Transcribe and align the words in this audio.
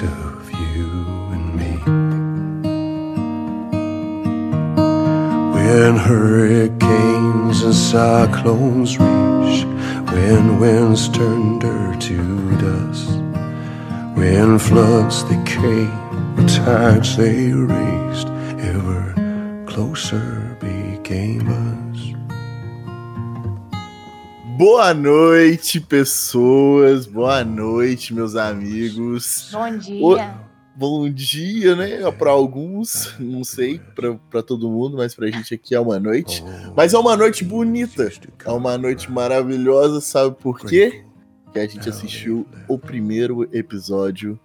of 0.00 0.50
you 0.50 0.88
and 1.34 1.54
me. 1.54 1.72
When 5.52 5.96
hurricanes 5.96 7.62
and 7.62 7.74
cyclones 7.74 8.98
reach, 8.98 9.64
when 10.14 10.58
winds 10.58 11.10
turn 11.10 11.58
dirt 11.58 12.00
to 12.02 12.56
dust, 12.58 13.10
when 14.16 14.58
floods 14.58 15.24
they 15.24 15.42
came, 15.44 16.36
when 16.36 16.46
tides 16.46 17.16
they 17.18 17.52
raised, 17.52 18.28
ever 18.60 19.64
closer 19.66 20.56
became 20.58 21.48
us. 21.48 21.81
Boa 24.64 24.94
noite, 24.94 25.80
pessoas. 25.80 27.04
Boa 27.04 27.42
noite, 27.42 28.14
meus 28.14 28.36
amigos. 28.36 29.48
Bom 29.50 29.76
dia. 29.76 30.34
Bom 30.76 31.10
dia, 31.10 31.74
né? 31.74 32.08
Para 32.12 32.30
alguns, 32.30 33.12
não 33.18 33.42
sei, 33.42 33.80
para 34.30 34.40
todo 34.40 34.70
mundo, 34.70 34.98
mas 34.98 35.16
pra 35.16 35.28
gente 35.32 35.52
aqui 35.52 35.74
é 35.74 35.80
uma 35.80 35.98
noite. 35.98 36.44
Mas 36.76 36.94
é 36.94 36.98
uma 36.98 37.16
noite 37.16 37.42
bonita, 37.42 38.08
é 38.44 38.50
uma 38.52 38.78
noite 38.78 39.10
maravilhosa, 39.10 40.00
sabe 40.00 40.36
por 40.36 40.60
quê? 40.60 41.06
Que 41.52 41.58
a 41.58 41.66
gente 41.66 41.88
assistiu 41.88 42.46
o 42.68 42.78
primeiro 42.78 43.42
episódio 43.52 44.38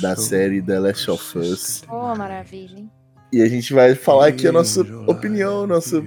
da 0.00 0.16
série 0.16 0.62
The 0.62 0.80
Last 0.80 1.10
of 1.10 1.38
Us. 1.38 1.84
Oh, 1.90 2.14
maravilha. 2.16 2.78
hein? 2.78 2.90
E 3.30 3.42
a 3.42 3.46
gente 3.46 3.74
vai 3.74 3.94
falar 3.94 4.28
aqui 4.28 4.48
a 4.48 4.52
nossa 4.52 4.80
opinião, 5.06 5.66
nossa 5.66 6.02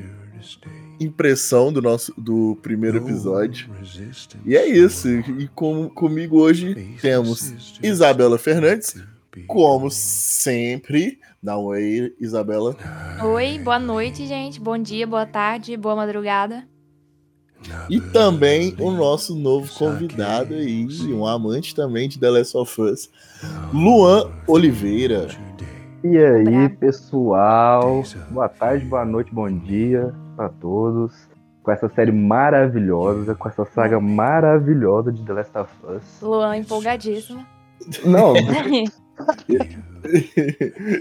impressão 1.01 1.73
do 1.73 1.81
nosso 1.81 2.13
do 2.15 2.57
primeiro 2.61 2.97
episódio. 2.97 3.69
E 4.45 4.55
é 4.55 4.67
isso. 4.67 5.09
E 5.09 5.47
com, 5.47 5.89
comigo 5.89 6.39
hoje 6.39 6.95
temos 7.01 7.53
Isabela 7.81 8.37
Fernandes, 8.37 8.95
como 9.47 9.89
sempre. 9.89 11.19
Dá 11.41 11.57
um 11.57 11.63
oi, 11.63 12.13
Isabela. 12.19 12.75
Oi, 13.23 13.57
boa 13.57 13.79
noite, 13.79 14.27
gente. 14.27 14.59
Bom 14.59 14.77
dia, 14.77 15.07
boa 15.07 15.25
tarde, 15.25 15.75
boa 15.75 15.95
madrugada. 15.95 16.67
E 17.89 17.99
também 17.99 18.75
o 18.79 18.91
nosso 18.91 19.35
novo 19.35 19.71
convidado 19.73 20.53
aí, 20.55 20.87
um 21.13 21.25
amante 21.25 21.75
também 21.75 22.09
de 22.09 22.19
The 22.19 22.29
Last 22.29 22.57
of 22.57 22.81
Us, 22.81 23.09
Luan 23.71 24.31
Oliveira. 24.47 25.27
E 26.03 26.17
aí, 26.17 26.69
pessoal? 26.69 28.03
Boa 28.31 28.49
tarde, 28.49 28.85
boa 28.85 29.05
noite, 29.05 29.31
bom 29.31 29.51
dia 29.51 30.11
pra 30.41 30.49
todos. 30.49 31.29
Com 31.61 31.71
essa 31.71 31.87
série 31.89 32.11
maravilhosa, 32.11 33.35
com 33.35 33.47
essa 33.47 33.63
saga 33.65 33.99
maravilhosa 33.99 35.11
de 35.11 35.23
The 35.23 35.33
Last 35.33 35.55
of 35.55 35.71
Us. 35.95 36.19
Luan 36.21 36.57
empolgadíssimo. 36.57 37.45
Não, 38.03 38.33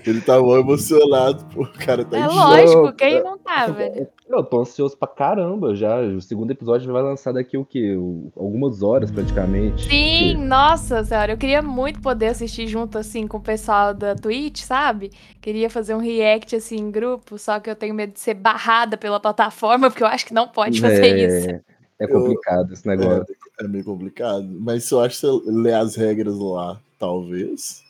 Ele 0.06 0.20
tá 0.20 0.38
mal 0.38 0.58
emocionado, 0.58 1.46
pô. 1.46 1.62
O 1.62 1.72
cara 1.72 2.04
tá 2.04 2.18
É 2.18 2.26
lógico, 2.26 2.92
quem 2.92 3.22
não 3.22 3.38
tá, 3.38 3.68
velho? 3.68 4.06
Eu 4.38 4.44
tô 4.44 4.60
ansioso 4.60 4.96
pra 4.96 5.08
caramba 5.08 5.74
já. 5.74 6.00
O 6.00 6.20
segundo 6.20 6.50
episódio 6.50 6.92
vai 6.92 7.02
lançar 7.02 7.32
daqui 7.32 7.56
o 7.56 7.64
quê? 7.64 7.96
O- 7.96 8.30
Algumas 8.36 8.82
horas 8.82 9.10
praticamente. 9.10 9.88
Sim, 9.88 10.36
nossa 10.36 11.02
senhora, 11.04 11.32
eu 11.32 11.38
queria 11.38 11.60
muito 11.62 12.00
poder 12.00 12.26
assistir 12.28 12.66
junto, 12.66 12.96
assim, 12.98 13.26
com 13.26 13.38
o 13.38 13.42
pessoal 13.42 13.92
da 13.92 14.14
Twitch, 14.14 14.62
sabe? 14.62 15.10
Queria 15.40 15.68
fazer 15.68 15.94
um 15.94 15.98
react, 15.98 16.54
assim, 16.56 16.76
em 16.76 16.90
grupo, 16.90 17.38
só 17.38 17.58
que 17.58 17.68
eu 17.70 17.76
tenho 17.76 17.94
medo 17.94 18.12
de 18.12 18.20
ser 18.20 18.34
barrada 18.34 18.96
pela 18.96 19.18
plataforma, 19.18 19.90
porque 19.90 20.02
eu 20.02 20.08
acho 20.08 20.26
que 20.26 20.34
não 20.34 20.48
pode 20.48 20.80
fazer 20.80 21.06
é, 21.06 21.26
isso. 21.26 21.60
É 21.98 22.06
complicado 22.06 22.72
esse 22.72 22.86
negócio. 22.86 23.26
É 23.60 23.68
meio 23.68 23.84
complicado. 23.84 24.46
Mas 24.60 24.84
se 24.84 24.94
eu 24.94 25.00
acho 25.00 25.20
que 25.20 25.26
você 25.26 25.50
ler 25.50 25.74
as 25.74 25.94
regras 25.96 26.38
lá, 26.38 26.80
talvez. 26.98 27.82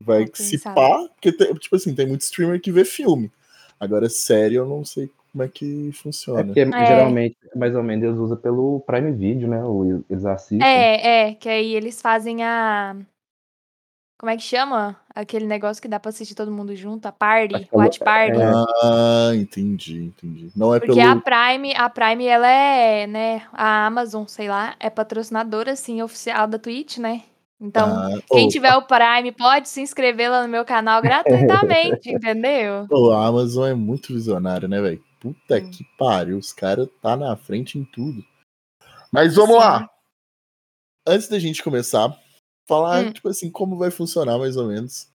Vai 0.00 0.26
se 0.34 0.58
pá. 0.58 1.08
Porque, 1.14 1.32
tem- 1.32 1.54
tipo 1.54 1.74
assim, 1.74 1.94
tem 1.94 2.06
muito 2.06 2.20
streamer 2.20 2.60
que 2.60 2.70
vê 2.70 2.84
filme. 2.84 3.30
Agora, 3.80 4.08
série, 4.08 4.54
eu 4.54 4.66
não 4.66 4.84
sei 4.84 5.10
como 5.36 5.42
é 5.44 5.48
que 5.48 5.88
É 5.88 5.92
funciona. 5.92 6.42
porque 6.44 6.64
geralmente, 6.86 7.36
mais 7.54 7.74
ou 7.76 7.82
menos, 7.82 8.04
eles 8.06 8.18
usam 8.18 8.38
pelo 8.38 8.80
Prime 8.80 9.12
Video, 9.12 9.46
né? 9.46 9.62
Ou 9.62 10.02
Eles 10.08 10.24
assistem. 10.24 10.62
É, 10.62 11.28
é, 11.30 11.34
que 11.34 11.48
aí 11.48 11.74
eles 11.74 12.00
fazem 12.00 12.42
a. 12.42 12.96
Como 14.18 14.30
é 14.30 14.36
que 14.36 14.42
chama? 14.42 14.98
Aquele 15.14 15.46
negócio 15.46 15.82
que 15.82 15.88
dá 15.88 16.00
pra 16.00 16.08
assistir 16.08 16.34
todo 16.34 16.50
mundo 16.50 16.74
junto, 16.74 17.04
a 17.06 17.12
party, 17.12 17.54
é 17.70 17.76
o- 17.76 17.78
watch 17.78 18.00
party. 18.00 18.40
é. 18.40 18.44
Ah, 18.82 19.32
entendi, 19.34 20.04
entendi. 20.04 20.50
Não 20.56 20.74
é 20.74 20.78
Porque 20.78 21.00
pelo. 21.00 21.02
a 21.02 21.16
Prime, 21.16 21.74
a 21.74 21.88
Prime, 21.90 22.26
ela 22.26 22.46
é, 22.48 23.06
né, 23.06 23.46
a 23.52 23.86
Amazon, 23.86 24.24
sei 24.26 24.48
lá, 24.48 24.74
é 24.80 24.88
patrocinadora, 24.90 25.72
assim, 25.72 26.00
oficial 26.02 26.46
da 26.46 26.58
Twitch, 26.58 26.98
né? 26.98 27.22
Então, 27.60 27.88
Ah, 27.90 28.08
quem 28.30 28.46
oh, 28.46 28.50
tiver 28.50 28.74
o 28.76 28.82
Prime 28.86 29.32
pode 29.32 29.68
se 29.68 29.80
inscrever 29.80 30.30
lá 30.30 30.42
no 30.42 30.48
meu 30.48 30.64
canal 30.64 31.00
gratuitamente, 31.02 32.10
entendeu? 32.10 32.86
oh, 32.90 33.10
a 33.12 33.26
Amazon 33.26 33.66
é 33.68 33.74
muito 33.74 34.12
visionária, 34.12 34.68
né, 34.68 34.80
velho? 34.80 35.02
Puta 35.20 35.60
Sim. 35.60 35.70
que 35.70 35.84
pariu. 35.98 36.38
Os 36.38 36.52
caras 36.52 36.88
tá 37.00 37.16
na 37.16 37.36
frente 37.36 37.78
em 37.78 37.84
tudo. 37.84 38.24
Mas 39.12 39.34
vamos 39.34 39.54
Sim. 39.54 39.60
lá. 39.60 39.90
Antes 41.06 41.28
da 41.28 41.38
gente 41.38 41.62
começar, 41.62 42.16
falar, 42.68 43.06
Hum. 43.06 43.12
tipo 43.12 43.28
assim, 43.28 43.50
como 43.50 43.76
vai 43.76 43.90
funcionar 43.90 44.38
mais 44.38 44.56
ou 44.56 44.66
menos. 44.66 45.08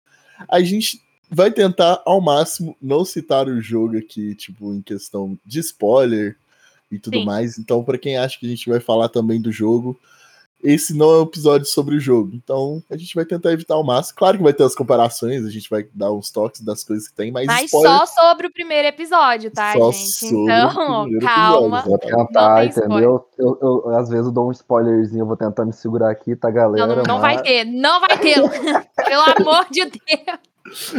A 0.48 0.62
gente 0.62 1.02
vai 1.30 1.52
tentar 1.52 2.02
ao 2.06 2.20
máximo 2.22 2.76
não 2.82 3.06
citar 3.06 3.48
o 3.48 3.62
jogo 3.62 3.98
aqui, 3.98 4.36
tipo, 4.36 4.74
em 4.74 4.82
questão 4.82 5.38
de 5.46 5.60
spoiler 5.60 6.38
e 6.90 6.98
tudo 6.98 7.20
Sim. 7.20 7.26
mais. 7.26 7.58
Então, 7.58 7.84
pra 7.84 7.98
quem 7.98 8.18
acha 8.18 8.40
que 8.40 8.46
a 8.46 8.50
gente 8.50 8.70
vai 8.70 8.80
falar 8.80 9.10
também 9.10 9.42
do 9.42 9.52
jogo, 9.52 10.00
esse 10.64 10.94
não 10.96 11.12
é 11.12 11.20
um 11.20 11.24
episódio 11.24 11.66
sobre 11.68 11.96
o 11.96 12.00
jogo. 12.00 12.32
Então, 12.34 12.82
a 12.90 12.98
gente 12.98 13.14
vai 13.16 13.26
tentar 13.26 13.52
evitar 13.52 13.76
ao 13.76 13.84
máximo. 13.84 14.18
Claro 14.18 14.38
que 14.38 14.44
vai 14.44 14.54
ter 14.54 14.64
as 14.64 14.76
comparações, 14.76 15.46
a 15.46 15.50
gente 15.50 15.70
vai 15.70 15.86
dar 15.94 16.12
uns 16.12 16.30
toques 16.32 16.62
das 16.62 16.84
coisas 16.84 17.08
que 17.08 17.14
tem, 17.16 17.32
mas, 17.32 17.46
Mas 17.48 17.66
spoiler 17.66 17.92
só 17.92 18.06
sobre 18.06 18.48
o 18.48 18.52
primeiro 18.52 18.88
episódio, 18.88 19.52
tá, 19.52 19.74
Só 19.74 19.92
gente? 19.92 20.08
sobre 20.12 20.36
o 20.38 20.44
Então, 20.46 21.20
calma. 21.22 21.80
episódio, 21.80 21.90
Vou 21.90 21.98
tentar, 22.28 22.66
entendeu? 22.66 23.26
Eu, 23.38 23.58
eu- 23.62 23.90
às 23.98 24.10
vezes 24.10 24.26
eu 24.26 24.32
dou 24.32 24.48
um 24.48 24.52
spoilerzinho, 24.52 25.22
eu 25.22 25.28
vou 25.28 25.38
tentar 25.38 25.66
me 25.66 25.74
segurar 25.74 26.12
aqui, 26.12 26.36
tá, 26.36 26.48
Não, 26.50 26.56
galera? 26.56 26.96
não, 26.96 27.04
não 27.04 27.20
vai 27.20 27.36
mas 27.36 27.42
ter, 27.44 27.66
não 27.66 28.00
vai 28.00 28.18
ter. 28.20 28.36
Pelo 29.06 29.24
amor 29.50 29.66
de 29.72 29.86
Deus. 29.86 30.94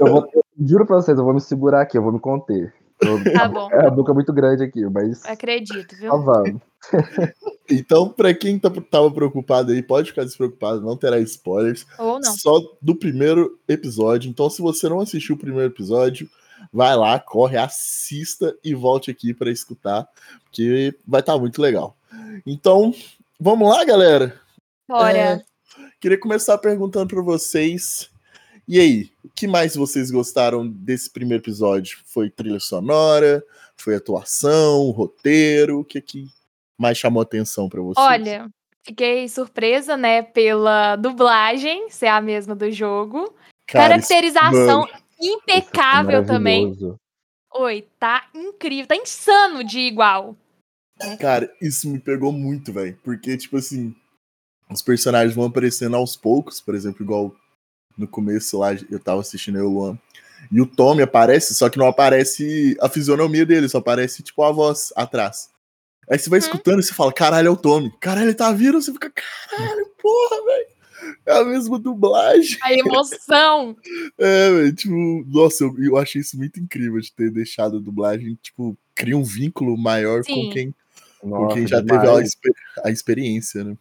Eu 0.00 0.06
vou, 0.06 0.28
eu 0.34 0.42
juro 0.66 0.86
pra 0.86 0.96
vocês, 0.96 1.16
eu 1.18 1.24
vou 1.24 1.34
me 1.34 1.40
segurar 1.40 1.82
aqui, 1.82 1.96
eu 1.98 2.02
vou 2.02 2.12
me 2.12 2.20
conter. 2.20 2.72
Tá 2.98 3.48
bom, 3.48 3.70
é, 3.70 3.86
a 3.86 3.90
boca 3.90 4.12
é 4.12 4.14
muito 4.14 4.32
grande 4.32 4.62
aqui, 4.64 4.84
mas. 4.86 5.24
acredito, 5.24 5.96
viu? 5.96 6.22
Vamos. 6.22 6.60
Então, 7.68 8.08
pra 8.08 8.32
quem 8.32 8.60
tá, 8.60 8.70
tava 8.70 9.10
preocupado 9.10 9.72
aí, 9.72 9.82
pode 9.82 10.10
ficar 10.10 10.22
despreocupado, 10.22 10.80
não 10.82 10.96
terá 10.96 11.18
spoilers. 11.18 11.84
Ou 11.98 12.20
não. 12.20 12.32
Só 12.32 12.60
do 12.80 12.94
primeiro 12.94 13.58
episódio. 13.66 14.30
Então, 14.30 14.48
se 14.48 14.62
você 14.62 14.88
não 14.88 15.00
assistiu 15.00 15.34
o 15.34 15.38
primeiro 15.38 15.72
episódio, 15.72 16.30
vai 16.72 16.94
lá, 16.96 17.18
corre, 17.18 17.56
assista 17.56 18.56
e 18.62 18.72
volte 18.72 19.10
aqui 19.10 19.34
pra 19.34 19.50
escutar, 19.50 20.06
porque 20.44 20.94
vai 21.04 21.18
estar 21.18 21.36
muito 21.38 21.60
legal. 21.60 21.96
Então, 22.46 22.94
vamos 23.40 23.68
lá, 23.68 23.84
galera? 23.84 24.40
Olha, 24.88 25.18
É, 25.18 25.44
queria 26.00 26.20
começar 26.20 26.56
perguntando 26.58 27.08
pra 27.08 27.22
vocês. 27.22 28.08
E 28.68 28.80
aí, 28.80 29.12
o 29.22 29.28
que 29.28 29.46
mais 29.46 29.76
vocês 29.76 30.10
gostaram 30.10 30.66
desse 30.66 31.08
primeiro 31.10 31.42
episódio? 31.42 31.98
Foi 32.04 32.28
trilha 32.28 32.58
sonora? 32.58 33.44
Foi 33.76 33.94
atuação, 33.94 34.90
roteiro? 34.90 35.80
O 35.80 35.84
que 35.84 36.00
que 36.00 36.28
mais 36.76 36.98
chamou 36.98 37.22
atenção 37.22 37.68
pra 37.68 37.80
vocês? 37.80 38.04
olha, 38.04 38.50
fiquei 38.82 39.28
surpresa, 39.28 39.96
né, 39.96 40.22
pela 40.22 40.96
dublagem 40.96 41.88
ser 41.90 42.08
a 42.08 42.20
mesma 42.20 42.54
do 42.54 42.70
jogo. 42.70 43.34
Cara, 43.66 43.90
Caracterização 43.90 44.80
mano, 44.80 44.92
impecável 45.20 46.26
também. 46.26 46.76
Oi, 47.54 47.86
tá 47.98 48.28
incrível, 48.34 48.86
tá 48.86 48.96
insano 48.96 49.62
de 49.62 49.78
igual. 49.78 50.36
Cara, 51.20 51.50
isso 51.60 51.88
me 51.88 51.98
pegou 51.98 52.32
muito, 52.32 52.72
velho. 52.72 52.98
Porque, 53.02 53.36
tipo 53.36 53.56
assim, 53.56 53.94
os 54.70 54.82
personagens 54.82 55.34
vão 55.34 55.46
aparecendo 55.46 55.96
aos 55.96 56.16
poucos, 56.16 56.60
por 56.60 56.74
exemplo, 56.74 57.02
igual 57.02 57.34
no 57.96 58.06
começo 58.08 58.58
lá, 58.58 58.74
eu 58.90 58.98
tava 59.00 59.20
assistindo 59.20 59.58
eu 59.58 59.64
e 59.64 59.66
o 59.66 59.70
Luan. 59.70 59.98
E 60.52 60.60
o 60.60 60.66
Tommy 60.66 61.02
aparece, 61.02 61.54
só 61.54 61.68
que 61.68 61.78
não 61.78 61.86
aparece 61.86 62.76
a 62.80 62.88
fisionomia 62.88 63.44
dele, 63.44 63.68
só 63.68 63.78
aparece, 63.78 64.22
tipo, 64.22 64.42
a 64.42 64.52
voz 64.52 64.92
atrás. 64.94 65.48
Aí 66.08 66.18
você 66.18 66.30
vai 66.30 66.38
Uhum. 66.38 66.44
escutando 66.46 66.80
e 66.80 66.82
você 66.84 66.94
fala, 66.94 67.12
caralho, 67.12 67.48
é 67.48 67.50
o 67.50 67.56
Tommy. 67.56 67.90
Caralho, 68.00 68.26
ele 68.28 68.34
tá 68.34 68.52
vindo, 68.52 68.80
você 68.80 68.92
fica, 68.92 69.10
caralho, 69.10 69.86
porra, 70.00 70.44
velho. 70.44 70.66
É 71.26 71.32
a 71.38 71.44
mesma 71.44 71.78
dublagem. 71.78 72.58
A 72.62 72.72
emoção. 72.72 73.76
É, 74.18 74.50
velho, 74.50 74.72
tipo, 74.74 75.24
nossa, 75.26 75.64
eu, 75.64 75.74
eu 75.78 75.96
achei 75.96 76.20
isso 76.20 76.36
muito 76.38 76.60
incrível 76.60 77.00
de 77.00 77.12
ter 77.12 77.30
deixado 77.30 77.76
a 77.78 77.80
dublagem, 77.80 78.38
tipo, 78.40 78.76
cria 78.94 79.16
um 79.16 79.24
vínculo 79.24 79.76
maior 79.76 80.22
Sim. 80.24 80.34
com 80.46 80.50
quem 80.52 80.74
com 81.20 81.48
quem 81.48 81.66
já 81.66 81.80
demais. 81.80 82.02
teve 82.02 82.16
a, 82.16 82.22
exper- 82.22 82.54
a 82.84 82.90
experiência, 82.90 83.64
né? 83.64 83.76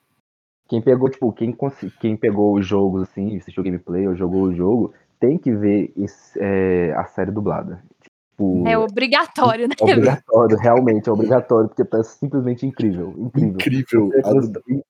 Quem 0.68 0.82
pegou, 0.82 1.10
tipo, 1.10 1.32
quem, 1.32 1.56
quem 2.00 2.18
pegou 2.18 2.56
os 2.56 2.66
jogos, 2.66 3.04
assim, 3.04 3.38
assistiu 3.38 3.64
gameplay 3.64 4.08
ou 4.08 4.16
jogou 4.16 4.44
o 4.44 4.56
jogo, 4.56 4.94
tem 5.20 5.38
que 5.38 5.52
ver 5.52 5.94
esse- 5.96 6.40
é, 6.42 6.94
a 6.96 7.06
série 7.06 7.32
dublada. 7.32 7.84
Tipo, 8.02 8.68
É 8.68 8.78
obrigatório, 8.78 9.68
né? 9.68 9.76
é 9.80 9.84
obrigatório, 9.84 10.58
realmente 10.58 11.08
é 11.08 11.12
obrigatório, 11.12 11.68
porque 11.70 11.86
tá 11.86 12.04
simplesmente 12.04 12.66
incrível. 12.66 13.14
Incrível. 13.18 13.60
Incrível. 13.62 14.84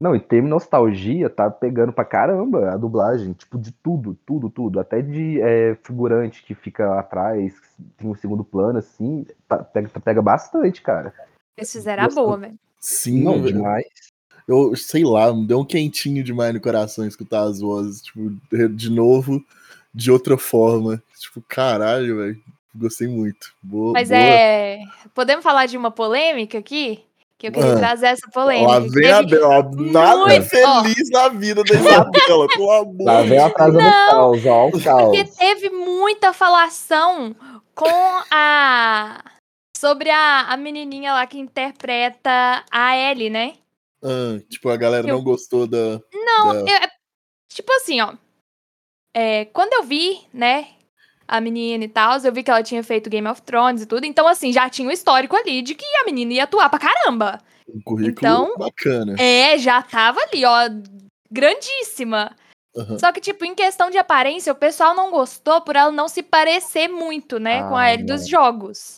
Não, 0.00 0.16
e 0.16 0.20
tem 0.20 0.42
nostalgia, 0.42 1.30
tá 1.30 1.48
pegando 1.48 1.92
pra 1.92 2.04
caramba 2.04 2.72
a 2.72 2.76
dublagem, 2.76 3.32
tipo, 3.34 3.56
de 3.56 3.70
tudo, 3.70 4.18
tudo, 4.26 4.50
tudo. 4.50 4.80
Até 4.80 5.00
de 5.00 5.40
é, 5.40 5.76
figurante 5.84 6.44
que 6.44 6.56
fica 6.56 6.98
atrás, 6.98 7.54
tem 7.96 8.10
um 8.10 8.14
segundo 8.16 8.42
plano, 8.42 8.78
assim, 8.80 9.24
tá- 9.46 9.62
pega, 9.62 9.88
pega 10.00 10.20
bastante, 10.20 10.82
cara. 10.82 11.14
Eles 11.56 11.70
fizeram 11.70 12.04
a 12.04 12.08
boa, 12.08 12.36
velho. 12.36 12.58
Sim, 12.80 13.22
Não, 13.22 13.40
demais. 13.40 13.86
Eu 14.48 14.74
sei 14.76 15.04
lá, 15.04 15.32
me 15.32 15.46
deu 15.46 15.60
um 15.60 15.64
quentinho 15.64 16.22
demais 16.24 16.52
no 16.54 16.60
coração 16.60 17.06
escutar 17.06 17.42
as 17.44 17.60
vozes, 17.60 18.02
tipo, 18.02 18.30
de 18.70 18.90
novo, 18.90 19.44
de 19.94 20.10
outra 20.10 20.36
forma. 20.38 21.02
Tipo, 21.18 21.42
caralho, 21.48 22.16
velho. 22.18 22.40
Gostei 22.74 23.06
muito. 23.06 23.52
Boa, 23.62 23.92
Mas 23.92 24.08
boa. 24.08 24.20
é. 24.20 24.80
Podemos 25.14 25.42
falar 25.44 25.66
de 25.66 25.76
uma 25.76 25.90
polêmica 25.90 26.58
aqui? 26.58 27.00
Que 27.38 27.48
eu 27.48 27.52
queria 27.52 27.72
Ah. 27.74 27.78
trazer 27.78 28.06
essa 28.06 28.28
polêmica. 28.30 28.70
Lá 28.70 28.78
vem 28.78 29.10
a 29.10 29.22
Bela, 29.22 29.70
nada 29.74 30.16
muito- 30.26 30.48
feliz 30.48 31.10
na 31.10 31.28
vida 31.28 31.62
da 31.64 31.74
Isabela, 31.74 32.46
pelo 32.48 32.70
amor 32.80 33.04
Lá 33.04 33.22
vem 33.22 33.38
a 33.38 33.50
frase 33.50 33.72
do 33.72 33.78
caos, 33.78 34.46
ó, 34.46 34.66
o 34.66 34.70
Porque 34.70 34.84
caos. 34.84 35.30
teve 35.36 35.68
muita 35.70 36.32
falação 36.32 37.34
com 37.74 37.90
a. 38.30 39.22
Sobre 39.76 40.08
a, 40.10 40.42
a 40.48 40.56
menininha 40.56 41.12
lá 41.12 41.26
que 41.26 41.36
interpreta 41.38 42.64
a 42.70 42.96
Ellie, 42.96 43.28
né? 43.30 43.54
Ah, 44.02 44.38
tipo, 44.50 44.68
a 44.68 44.76
galera 44.76 45.06
Eu- 45.08 45.16
não 45.16 45.24
gostou 45.24 45.66
da. 45.66 46.00
Não, 46.12 46.64
da- 46.64 46.70
eu- 46.70 46.76
é- 46.76 46.90
tipo 47.52 47.72
assim, 47.74 48.00
ó. 48.00 48.14
É, 49.14 49.44
quando 49.46 49.72
eu 49.74 49.82
vi, 49.84 50.20
né, 50.32 50.68
a 51.28 51.40
menina 51.40 51.84
e 51.84 51.88
tal, 51.88 52.18
eu 52.18 52.32
vi 52.32 52.42
que 52.42 52.50
ela 52.50 52.62
tinha 52.62 52.82
feito 52.82 53.10
Game 53.10 53.28
of 53.28 53.42
Thrones 53.42 53.82
e 53.82 53.86
tudo. 53.86 54.04
Então, 54.06 54.26
assim, 54.26 54.52
já 54.52 54.68
tinha 54.70 54.88
o 54.88 54.92
histórico 54.92 55.36
ali 55.36 55.62
de 55.62 55.74
que 55.74 55.84
a 56.00 56.04
menina 56.04 56.32
ia 56.32 56.44
atuar 56.44 56.68
pra 56.70 56.78
caramba. 56.78 57.40
um 57.68 57.80
currículo 57.80 58.10
Então, 58.10 58.56
bacana. 58.58 59.14
É, 59.18 59.56
já 59.56 59.80
tava 59.82 60.20
ali, 60.20 60.44
ó, 60.44 60.68
grandíssima. 61.30 62.34
Aham. 62.76 62.98
Só 62.98 63.12
que, 63.12 63.20
tipo, 63.20 63.44
em 63.44 63.54
questão 63.54 63.88
de 63.90 63.98
aparência, 63.98 64.52
o 64.52 64.56
pessoal 64.56 64.94
não 64.94 65.10
gostou 65.10 65.60
por 65.60 65.76
ela 65.76 65.90
não 65.92 66.08
se 66.08 66.22
parecer 66.22 66.88
muito, 66.88 67.38
né, 67.38 67.62
com 67.68 67.76
a 67.76 67.82
Ah, 67.82 67.92
Ellie 67.94 68.06
dos 68.06 68.26
jogos. 68.28 68.94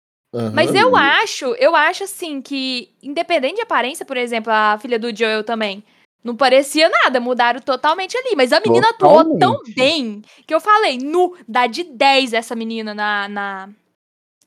Mas 0.52 0.74
eu 0.74 0.96
acho, 0.96 1.46
eu 1.58 1.74
acho 1.76 2.04
assim 2.04 2.40
que, 2.42 2.90
independente 3.02 3.56
de 3.56 3.62
aparência, 3.62 4.04
por 4.04 4.16
exemplo, 4.16 4.52
a 4.52 4.78
filha 4.80 4.98
do 4.98 5.14
Joel 5.16 5.44
também, 5.44 5.82
não 6.22 6.34
parecia 6.34 6.88
nada, 6.88 7.20
mudaram 7.20 7.60
totalmente 7.60 8.16
ali. 8.16 8.34
Mas 8.36 8.52
a 8.52 8.60
menina 8.60 8.88
atuou 8.90 9.38
tão 9.38 9.52
Totalmente. 9.54 9.74
bem 9.74 10.22
que 10.46 10.54
eu 10.54 10.60
falei, 10.60 10.98
nu, 10.98 11.36
dá 11.46 11.66
de 11.66 11.84
10 11.84 12.32
essa 12.32 12.54
menina 12.56 12.94
na, 12.94 13.28
na, 13.28 13.68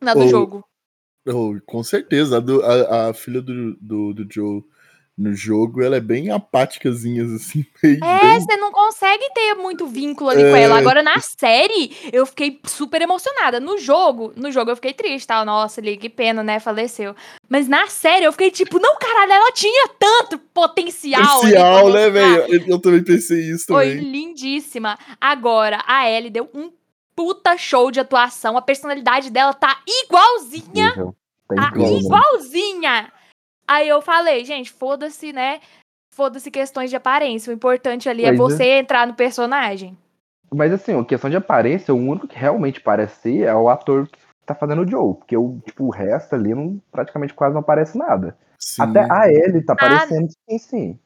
na 0.01 0.13
do 0.13 0.21
Ou- 0.21 0.27
jogo. 0.27 0.63
Oh, 1.27 1.53
com 1.65 1.83
certeza. 1.83 2.37
A, 2.37 2.39
do- 2.39 2.63
a- 2.63 3.09
a 3.09 3.13
filha 3.13 3.41
do, 3.41 3.75
do, 3.81 4.13
do 4.13 4.27
Joe 4.33 4.63
no 5.17 5.33
jogo, 5.33 5.81
ela 5.81 5.95
é 5.95 5.99
bem 5.99 6.29
apáticazinha, 6.29 7.23
assim. 7.35 7.65
Bem, 7.81 7.97
É, 8.03 8.19
bem- 8.19 8.39
você 8.39 8.55
não 8.57 8.71
consegue 8.71 9.27
ter 9.33 9.55
muito 9.55 9.87
vínculo 9.87 10.29
ali 10.29 10.41
com 10.43 10.55
É. 10.55 10.61
ela. 10.61 10.77
Agora, 10.77 11.01
na 11.01 11.19
série, 11.19 11.95
eu 12.13 12.23
fiquei 12.25 12.59
super 12.65 13.01
emocionada. 13.01 13.59
No 13.59 13.79
jogo, 13.79 14.31
no 14.35 14.51
jogo 14.51 14.69
eu 14.71 14.75
fiquei 14.75 14.93
triste, 14.93 15.25
tá? 15.27 15.43
Nossa, 15.43 15.81
ali, 15.81 15.97
que 15.97 16.07
pena, 16.07 16.43
né? 16.43 16.59
Faleceu. 16.59 17.15
Mas 17.49 17.67
na 17.67 17.87
série 17.87 18.25
eu 18.25 18.31
fiquei 18.31 18.51
tipo, 18.51 18.77
não, 18.79 18.95
caralho, 18.99 19.31
ela 19.31 19.51
tinha 19.53 19.87
tanto 19.97 20.37
potencial. 20.37 21.23
Especial, 21.41 21.89
né, 21.89 22.09
velho? 22.11 22.53
Eu, 22.53 22.67
eu 22.67 22.79
também 22.79 23.03
pensei 23.03 23.39
isso 23.49 23.65
Foi 23.67 23.89
também. 23.95 24.11
lindíssima. 24.11 24.99
Agora, 25.19 25.83
a 25.87 26.07
Ellie 26.09 26.29
deu 26.29 26.47
um 26.53 26.71
puta 27.15 27.57
show 27.57 27.89
de 27.89 27.99
atuação. 27.99 28.55
A 28.55 28.61
personalidade 28.61 29.31
dela 29.31 29.51
tá 29.53 29.79
igualzinha. 29.87 30.93
Tá 31.49 31.71
Tá 31.71 31.71
igualzinha. 31.75 33.11
Aí 33.67 33.87
eu 33.89 34.01
falei, 34.01 34.45
gente, 34.45 34.71
foda-se, 34.71 35.33
né? 35.33 35.59
Foda-se 36.13 36.49
questões 36.49 36.89
de 36.89 36.95
aparência. 36.95 37.51
O 37.51 37.53
importante 37.53 38.07
ali 38.09 38.23
é 38.25 38.33
Pois 38.35 38.53
é. 38.53 38.57
você 38.57 38.63
entrar 38.79 39.05
no 39.05 39.13
personagem. 39.13 39.97
Mas 40.53 40.71
assim, 40.71 40.97
a 40.97 41.03
questão 41.03 41.29
de 41.29 41.35
aparência, 41.35 41.93
o 41.93 41.97
único 41.97 42.27
que 42.27 42.37
realmente 42.37 42.79
parece 42.79 43.21
ser 43.21 43.41
é 43.43 43.53
o 43.53 43.67
ator 43.69 44.07
que 44.07 44.17
tá 44.45 44.55
fazendo 44.55 44.83
o 44.83 44.87
Joe. 44.89 45.15
Porque 45.15 45.35
o, 45.35 45.59
tipo, 45.65 45.83
o 45.85 45.89
resto 45.89 46.33
ali 46.33 46.55
não, 46.55 46.81
praticamente 46.91 47.33
quase 47.33 47.53
não 47.53 47.59
aparece 47.61 47.97
nada. 47.97 48.37
Sim. 48.57 48.81
Até 48.83 49.01
a 49.11 49.29
Ellie 49.31 49.61
tá 49.61 49.73
Ah, 49.73 49.75
aparecendo 49.75 50.29
sim, 50.49 50.57
sim. 50.57 50.99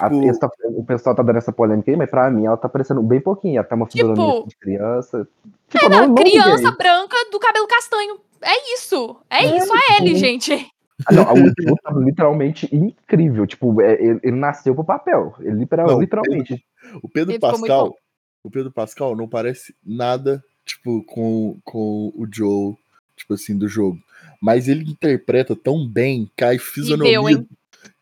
A- 0.00 0.10
tipo, 0.10 0.24
esse 0.28 0.38
tá- 0.40 0.50
o 0.64 0.84
pessoal 0.84 1.14
tá 1.14 1.22
dando 1.22 1.38
essa 1.38 1.52
polêmica 1.52 1.90
aí, 1.90 1.96
mas 1.96 2.10
pra 2.10 2.30
mim 2.30 2.44
ela 2.44 2.56
tá 2.58 2.66
aparecendo 2.66 3.02
bem 3.02 3.20
pouquinho. 3.20 3.56
Ela 3.58 3.64
tá 3.66 3.74
uma 3.76 3.86
Tipo- 3.86 4.08
fisionomia 4.08 4.46
de 4.46 4.56
criança. 4.56 5.26
Tipo, 5.68 5.86
É, 5.86 5.88
não, 5.88 6.08
não 6.08 6.14
criança 6.16 6.70
branca 6.72 7.16
do 7.30 7.38
cabelo 7.38 7.66
castanho. 7.66 8.20
É 8.42 8.74
isso. 8.74 9.16
É, 9.30 9.44
É, 9.44 9.56
isso 9.56 9.72
a 9.72 9.96
Ellie, 9.96 10.08
tipo, 10.14 10.18
gente. 10.18 10.68
Ah, 11.06 11.12
não, 11.12 11.32
o 11.32 11.36
Joe 11.36 11.76
tá 11.82 11.92
literalmente 11.92 12.68
incrível. 12.74 13.46
Tipo, 13.46 13.80
é- 13.80 14.02
ele, 14.02 14.20
ele 14.22 14.36
nasceu 14.36 14.74
pro 14.74 14.84
papel. 14.84 15.34
Ele 15.40 15.56
literal- 15.60 15.86
Não, 15.86 16.00
literalmente. 16.00 16.64
o 17.02 17.08
Pedro 17.08 17.34
ficou 17.34 17.50
muito 17.50 17.60
Pascal. 17.62 17.96
O 18.42 18.50
Pedro 18.50 18.72
Pascal 18.72 19.16
não 19.16 19.28
parece 19.28 19.74
nada, 19.84 20.42
tipo, 20.64 21.02
com, 21.04 21.58
com 21.64 22.12
o 22.14 22.26
Joe, 22.32 22.74
tipo 23.16 23.34
assim, 23.34 23.56
do 23.56 23.68
jogo. 23.68 23.98
Mas 24.40 24.68
ele 24.68 24.90
interpreta 24.90 25.54
tão 25.56 25.86
bem 25.88 26.30
que 26.36 26.44
a 26.44 26.58
fisionomia. 26.58 27.18
hein? 27.18 27.46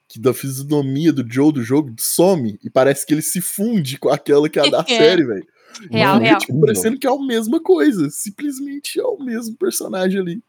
que 0.08 0.20
da 0.20 0.32
fisionomia 0.32 1.12
do 1.12 1.26
Joe 1.28 1.52
do 1.52 1.62
jogo 1.62 1.92
some 1.98 2.56
e 2.62 2.70
parece 2.70 3.04
que 3.04 3.12
ele 3.12 3.22
se 3.22 3.40
funde 3.40 3.98
com 3.98 4.08
aquela 4.08 4.48
que 4.48 4.56
é 4.58 4.66
a 4.66 4.70
da 4.70 4.80
É. 4.88 4.96
série, 4.96 5.24
velho. 5.24 5.44
Real, 5.90 6.14
Fica, 6.14 6.24
real. 6.28 6.38
tipo, 6.38 6.60
parecendo 6.60 6.98
que 6.98 7.06
é 7.08 7.10
a 7.10 7.18
mesma 7.18 7.60
coisa. 7.60 8.08
Simplesmente 8.08 9.00
é 9.00 9.04
o 9.04 9.18
mesmo 9.18 9.56
personagem 9.56 10.20
ali. 10.20 10.42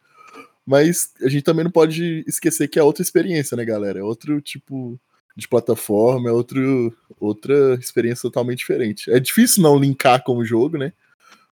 Mas 0.68 1.14
a 1.24 1.30
gente 1.30 1.44
também 1.44 1.64
não 1.64 1.72
pode 1.72 2.26
esquecer 2.28 2.68
que 2.68 2.78
é 2.78 2.84
outra 2.84 3.02
experiência, 3.02 3.56
né, 3.56 3.64
galera? 3.64 4.00
É 4.00 4.04
outro 4.04 4.42
tipo 4.42 5.00
de 5.34 5.48
plataforma, 5.48 6.30
é 6.30 6.34
outro, 6.34 6.94
outra 7.18 7.76
experiência 7.76 8.24
totalmente 8.24 8.58
diferente. 8.58 9.10
É 9.10 9.18
difícil 9.18 9.64
não 9.64 9.80
linkar 9.80 10.22
com 10.26 10.36
o 10.36 10.44
jogo, 10.44 10.78
né? 10.78 10.92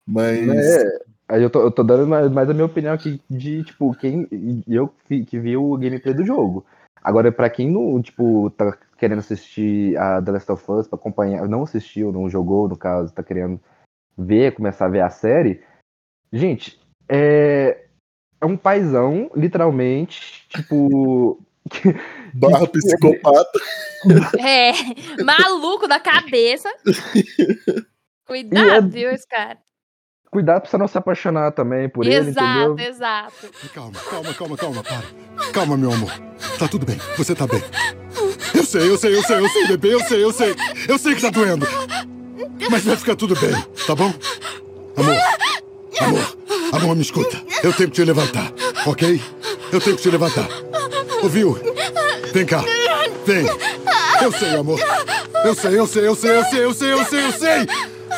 Mas. 0.07 0.49
É, 0.49 1.45
eu 1.45 1.51
tô, 1.51 1.61
eu 1.61 1.71
tô 1.71 1.83
dando 1.83 2.07
mais, 2.07 2.31
mais 2.31 2.49
a 2.49 2.55
minha 2.55 2.65
opinião 2.65 2.95
aqui 2.95 3.21
de, 3.29 3.63
tipo, 3.65 3.95
quem. 3.97 4.27
Eu 4.67 4.89
que, 5.07 5.27
que 5.27 5.39
vi 5.39 5.59
o 5.59 5.77
gameplay 5.77 6.15
do 6.15 6.25
jogo. 6.25 6.65
Agora, 7.03 7.31
pra 7.31 7.51
quem 7.51 7.71
não, 7.71 8.01
tipo, 8.01 8.49
tá 8.51 8.79
querendo 8.97 9.19
assistir 9.19 9.95
a 9.99 10.23
The 10.23 10.31
Last 10.31 10.53
of 10.53 10.73
Us, 10.73 10.87
pra 10.87 10.97
acompanhar, 10.97 11.47
não 11.47 11.65
assistiu, 11.65 12.13
não 12.13 12.31
jogou, 12.31 12.67
no 12.67 12.79
caso, 12.79 13.13
tá 13.13 13.23
querendo 13.23 13.61
ver, 14.17 14.55
começar 14.55 14.87
a 14.87 14.89
ver 14.89 15.01
a 15.01 15.11
série. 15.11 15.63
Gente, 16.33 16.81
é. 17.07 17.89
É 18.43 18.47
um 18.47 18.57
paizão, 18.57 19.31
literalmente, 19.37 20.45
tipo. 20.49 21.41
Barra 22.35 22.67
psicopata. 22.67 23.59
É, 24.37 24.73
maluco 25.23 25.87
da 25.87 26.01
cabeça. 26.01 26.69
Cuidado, 28.27 28.91
viu, 28.91 29.09
esse 29.13 29.29
cara. 29.29 29.57
Cuidado 30.29 30.63
pra 30.63 30.71
você 30.71 30.77
não 30.77 30.89
se 30.89 30.99
apaixonar 30.99 31.53
também 31.53 31.89
por 31.89 32.05
ele, 32.05 32.17
Exato, 32.17 32.73
entendeu? 32.73 32.89
exato. 32.89 33.51
Calma, 33.73 33.93
calma, 34.11 34.35
calma, 34.35 34.57
calma, 34.57 34.83
para. 34.83 35.53
Calma, 35.53 35.77
meu 35.77 35.93
amor. 35.93 36.11
Tá 36.59 36.67
tudo 36.67 36.85
bem, 36.85 36.97
você 37.17 37.33
tá 37.33 37.47
bem. 37.47 37.63
Eu 38.53 38.65
sei, 38.65 38.91
eu 38.91 38.99
sei, 38.99 39.15
eu 39.15 39.23
sei, 39.23 39.39
eu 39.39 39.49
sei, 39.49 39.67
bebê, 39.69 39.95
eu 39.95 40.01
sei, 40.01 40.25
eu 40.25 40.33
sei. 40.33 40.57
Eu 40.89 40.99
sei 40.99 41.15
que 41.15 41.23
tá 41.23 41.31
doendo. 41.31 41.65
Mas 42.69 42.85
vai 42.85 42.97
ficar 42.97 43.15
tudo 43.15 43.39
bem, 43.39 43.53
tá 43.87 43.95
bom? 43.95 44.13
Amor, 44.97 45.15
amor, 46.01 46.37
amor, 46.73 46.97
me 46.97 47.03
escuta. 47.03 47.41
Eu 47.63 47.73
tenho 47.73 47.91
que 47.91 47.97
te 47.97 48.05
levantar, 48.05 48.53
ok? 48.87 49.21
Eu 49.73 49.81
tenho 49.81 49.97
que 49.97 50.03
te 50.03 50.11
levantar. 50.11 50.49
Ouviu? 51.23 51.59
Vem 52.33 52.47
cá, 52.47 52.65
vem. 53.27 53.45
Eu 54.23 54.33
sei, 54.33 54.55
amor. 54.57 54.79
Eu 55.45 55.55
sei, 55.55 55.79
eu 55.79 55.87
sei, 55.87 56.07
eu 56.07 56.15
sei, 56.15 56.31
eu 56.37 56.45
sei, 56.45 56.65
eu 56.65 56.75
sei, 56.75 56.93
eu 56.93 57.05
sei, 57.05 57.27
eu 57.27 57.33
sei. 57.33 57.67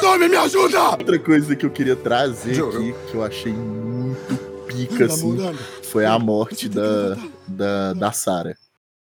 Tome, 0.01 0.29
me 0.29 0.37
ajuda! 0.37 0.91
Outra 0.91 1.19
coisa 1.19 1.55
que 1.55 1.65
eu 1.65 1.71
queria 1.71 1.97
trazer 1.97 2.63
aqui, 2.63 2.95
que 3.11 3.15
eu 3.15 3.23
achei 3.23 3.53
muito 3.53 4.37
pica, 4.67 5.07
assim, 5.07 5.37
Namorando. 5.37 5.59
foi 5.85 6.05
a 6.05 6.19
morte 6.19 6.69
da, 6.69 7.17
da, 7.47 7.93
da 7.95 8.13
Sarah. 8.13 8.57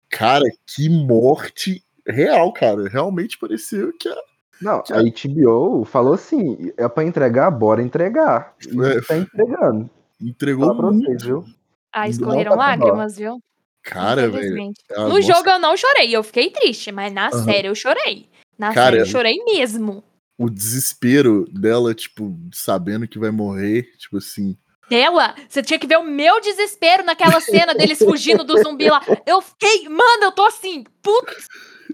Cara, 0.08 0.44
que 0.66 0.88
morte 0.88 1.82
real, 2.06 2.52
cara. 2.52 2.88
Realmente 2.88 3.36
pareceu 3.38 3.92
que 3.98 4.08
a 4.08 4.16
Não, 4.60 4.82
a 4.90 5.02
HBO 5.02 5.84
falou 5.84 6.14
assim: 6.14 6.72
é 6.76 6.88
pra 6.88 7.04
entregar, 7.04 7.50
bora 7.50 7.82
entregar. 7.82 8.54
E 8.66 8.80
É. 8.84 9.00
tá 9.00 9.16
entregando. 9.16 9.90
entregou 10.20 10.66
Fala 10.68 10.76
pra 10.78 10.90
muito. 10.92 11.04
vocês, 11.06 11.22
viu? 11.24 11.44
Ah, 11.92 12.08
escorreram 12.08 12.56
lágrimas, 12.56 13.16
viu? 13.16 13.38
Cara, 13.82 14.28
velho. 14.28 14.72
A 14.96 15.02
No 15.02 15.08
moça- 15.10 15.22
jogo 15.22 15.48
eu 15.48 15.58
não 15.58 15.76
chorei, 15.76 16.14
eu 16.16 16.22
fiquei 16.22 16.50
triste, 16.50 16.90
mas 16.90 17.12
na 17.12 17.28
Aham. 17.28 17.44
série 17.44 17.68
eu 17.68 17.74
chorei. 17.74 18.28
Na 18.58 18.72
Cara, 18.74 18.92
série 18.96 19.02
eu 19.02 19.06
chorei 19.06 19.36
mesmo. 19.44 20.02
O 20.38 20.50
desespero 20.50 21.44
dela, 21.52 21.94
tipo, 21.94 22.36
sabendo 22.52 23.06
que 23.06 23.18
vai 23.18 23.30
morrer, 23.30 23.84
tipo 23.98 24.16
assim. 24.18 24.56
Dela, 24.88 25.34
você 25.48 25.62
tinha 25.62 25.78
que 25.78 25.86
ver 25.86 25.98
o 25.98 26.04
meu 26.04 26.40
desespero 26.40 27.04
naquela 27.04 27.40
cena 27.40 27.74
deles 27.74 27.98
fugindo 28.40 28.44
do 28.44 28.56
zumbi 28.62 28.88
lá. 28.90 29.00
Eu 29.26 29.40
fiquei, 29.40 29.88
mano, 29.88 30.24
eu 30.24 30.32
tô 30.32 30.42
assim, 30.46 30.84
putz. 31.02 31.46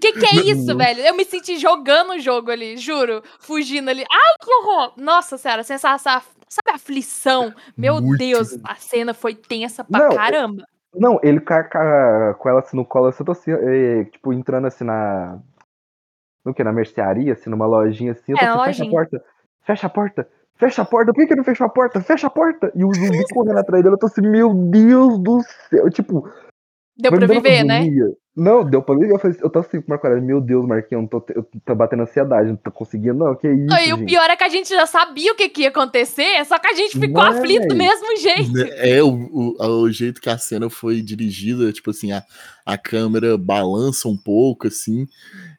Que 0.03 0.19
que 0.19 0.25
é 0.25 0.41
isso, 0.51 0.75
velho? 0.75 0.99
Eu 1.01 1.15
me 1.15 1.23
senti 1.23 1.57
jogando 1.57 2.11
o 2.11 2.19
jogo 2.19 2.51
ali, 2.51 2.75
juro. 2.75 3.23
Fugindo 3.39 3.89
ali. 3.89 4.03
Ai, 4.11 4.35
que 4.41 4.53
horror! 4.53 4.93
Nossa 4.97 5.37
senhora, 5.37 5.63
sensação. 5.63 6.21
Sabe 6.49 6.71
a 6.71 6.75
aflição? 6.75 7.53
Meu 7.77 8.01
Muito. 8.01 8.17
Deus, 8.17 8.59
a 8.65 8.75
cena 8.75 9.13
foi 9.13 9.33
tensa 9.33 9.83
pra 9.83 10.01
Não, 10.01 10.15
caramba. 10.15 10.63
Não, 10.93 11.19
ele 11.23 11.39
com, 11.39 12.49
ela 12.49 12.59
assim 12.59 12.77
no 12.77 12.85
colo, 12.85 13.07
assim, 13.07 13.21
eu 13.21 13.25
tô 13.25 13.31
assim, 13.31 13.51
tipo, 14.11 14.33
entrando 14.33 14.67
assim 14.67 14.83
na. 14.83 15.39
No 16.45 16.53
que? 16.53 16.63
Na 16.63 16.73
mercearia, 16.73 17.33
assim, 17.33 17.49
numa 17.49 17.65
lojinha 17.65 18.11
assim, 18.11 18.33
eu 18.33 18.37
tô 18.37 18.43
É, 18.43 18.47
assim, 18.47 18.63
fecha 18.65 18.83
a 18.83 18.89
porta, 18.89 19.25
fecha 19.61 19.87
a 19.87 19.89
porta, 19.89 20.29
fecha 20.55 20.81
a 20.81 20.85
porta, 20.85 21.13
por 21.13 21.21
que, 21.21 21.27
que 21.27 21.35
não 21.35 21.43
fechou 21.43 21.65
a 21.65 21.69
porta? 21.69 22.01
Fecha 22.01 22.27
a 22.27 22.29
porta! 22.29 22.71
E 22.75 22.83
o 22.83 22.93
zumbi 22.93 23.23
correndo 23.33 23.57
atrás 23.57 23.81
dele, 23.81 23.95
eu 23.95 23.99
tô 23.99 24.07
assim, 24.07 24.21
meu 24.21 24.53
Deus 24.53 25.17
do 25.17 25.41
céu, 25.69 25.89
tipo, 25.89 26.29
Deu 26.95 27.11
pra 27.11 27.25
viver, 27.25 27.63
né? 27.63 27.89
Não, 28.35 28.63
deu 28.63 28.81
pra 28.81 28.95
viver. 28.95 29.13
Eu, 29.13 29.19
falei, 29.19 29.37
eu 29.41 29.49
tô 29.49 29.59
assim 29.59 29.79
com 29.79 29.87
o 29.87 29.89
Marco 29.89 30.05
Aurélio, 30.07 30.25
meu 30.27 30.41
Deus, 30.41 30.65
Marquinhos, 30.67 31.03
eu 31.03 31.09
tô, 31.09 31.25
eu 31.33 31.47
tô 31.65 31.75
batendo 31.75 32.03
ansiedade, 32.03 32.49
não 32.49 32.55
tô 32.55 32.71
conseguindo, 32.71 33.15
não. 33.15 33.35
Que 33.35 33.47
isso, 33.47 33.75
e 33.77 33.93
o 33.93 33.97
gente? 33.97 34.05
pior 34.07 34.29
é 34.29 34.35
que 34.35 34.43
a 34.43 34.49
gente 34.49 34.69
já 34.69 34.85
sabia 34.85 35.31
o 35.31 35.35
que, 35.35 35.49
que 35.49 35.61
ia 35.63 35.69
acontecer, 35.69 36.43
só 36.45 36.57
que 36.59 36.67
a 36.67 36.73
gente 36.73 36.99
ficou 36.99 37.23
Não 37.23 37.33
é, 37.33 37.39
aflito 37.39 37.67
do 37.67 37.75
mesmo 37.75 38.17
jeito. 38.17 38.57
É, 38.77 39.03
o, 39.03 39.09
o, 39.09 39.81
o 39.81 39.91
jeito 39.91 40.21
que 40.21 40.29
a 40.29 40.37
cena 40.37 40.69
foi 40.69 41.01
dirigida, 41.01 41.71
tipo 41.71 41.89
assim, 41.89 42.11
a, 42.11 42.23
a 42.65 42.77
câmera 42.77 43.37
balança 43.37 44.07
um 44.07 44.17
pouco, 44.17 44.67
assim, 44.67 45.07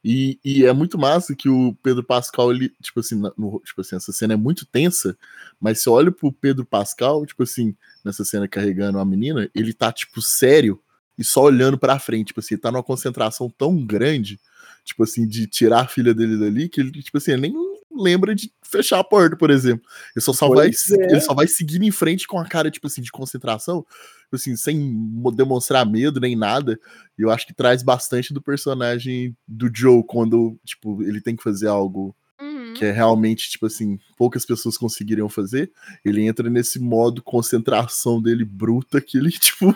e, 0.04 0.38
e 0.44 0.64
é 0.66 0.72
muito 0.72 0.98
massa 0.98 1.34
que 1.34 1.48
o 1.48 1.76
Pedro 1.82 2.02
Pascal, 2.04 2.52
ele, 2.52 2.70
tipo 2.80 3.00
assim, 3.00 3.20
no- 3.36 3.60
tipo 3.64 3.80
assim, 3.80 3.96
essa 3.96 4.12
cena 4.12 4.34
é 4.34 4.36
muito 4.36 4.66
tensa, 4.66 5.16
mas 5.60 5.80
se 5.80 5.88
olha 5.88 6.10
pro 6.12 6.32
Pedro 6.32 6.64
Pascal, 6.64 7.24
tipo 7.26 7.42
assim, 7.42 7.74
nessa 8.04 8.24
cena 8.24 8.46
carregando 8.48 8.98
a 8.98 9.04
menina, 9.04 9.48
ele 9.54 9.72
tá, 9.72 9.92
tipo, 9.92 10.20
sério 10.20 10.80
e 11.18 11.24
só 11.24 11.42
olhando 11.42 11.78
pra 11.78 11.98
frente, 11.98 12.28
tipo 12.28 12.40
assim, 12.40 12.54
ele 12.54 12.60
tá 12.62 12.70
numa 12.72 12.82
concentração 12.82 13.48
tão 13.56 13.84
grande, 13.84 14.38
tipo 14.84 15.02
assim, 15.04 15.26
de 15.26 15.46
tirar 15.46 15.80
a 15.82 15.86
filha 15.88 16.12
dele 16.14 16.36
dali, 16.38 16.68
que 16.68 16.80
ele, 16.80 16.90
tipo 17.02 17.16
assim, 17.18 17.32
ele 17.32 17.42
nem 17.42 17.54
lembra 17.96 18.34
de 18.34 18.50
fechar 18.62 18.98
a 18.98 19.04
porta, 19.04 19.36
por 19.36 19.50
exemplo. 19.50 19.84
Ele 20.16 20.20
só, 20.24 20.32
só, 20.32 20.48
vai, 20.48 20.68
é. 20.68 21.10
ele 21.10 21.20
só 21.20 21.32
vai 21.32 21.46
seguindo 21.46 21.84
em 21.84 21.92
frente 21.92 22.26
com 22.26 22.38
a 22.38 22.44
cara, 22.44 22.70
tipo 22.70 22.88
assim, 22.88 23.00
de 23.00 23.12
concentração, 23.12 23.82
tipo 24.24 24.34
assim, 24.34 24.56
sem 24.56 24.76
mo- 24.76 25.30
demonstrar 25.30 25.86
medo 25.86 26.18
nem 26.18 26.34
nada. 26.34 26.78
E 27.16 27.22
eu 27.22 27.30
acho 27.30 27.46
que 27.46 27.54
traz 27.54 27.82
bastante 27.84 28.34
do 28.34 28.42
personagem 28.42 29.36
do 29.46 29.70
Joe 29.72 30.02
quando, 30.04 30.58
tipo, 30.64 31.02
ele 31.04 31.20
tem 31.20 31.36
que 31.36 31.42
fazer 31.42 31.68
algo 31.68 32.14
Uhum. 32.40 32.74
que 32.74 32.84
é 32.84 32.90
realmente, 32.90 33.48
tipo 33.48 33.66
assim, 33.66 33.96
poucas 34.16 34.44
pessoas 34.44 34.76
conseguiriam 34.76 35.28
fazer. 35.28 35.70
Ele 36.04 36.26
entra 36.26 36.50
nesse 36.50 36.80
modo 36.80 37.22
concentração 37.22 38.20
dele 38.20 38.44
bruta 38.44 39.00
que 39.00 39.16
ele, 39.16 39.30
tipo, 39.38 39.72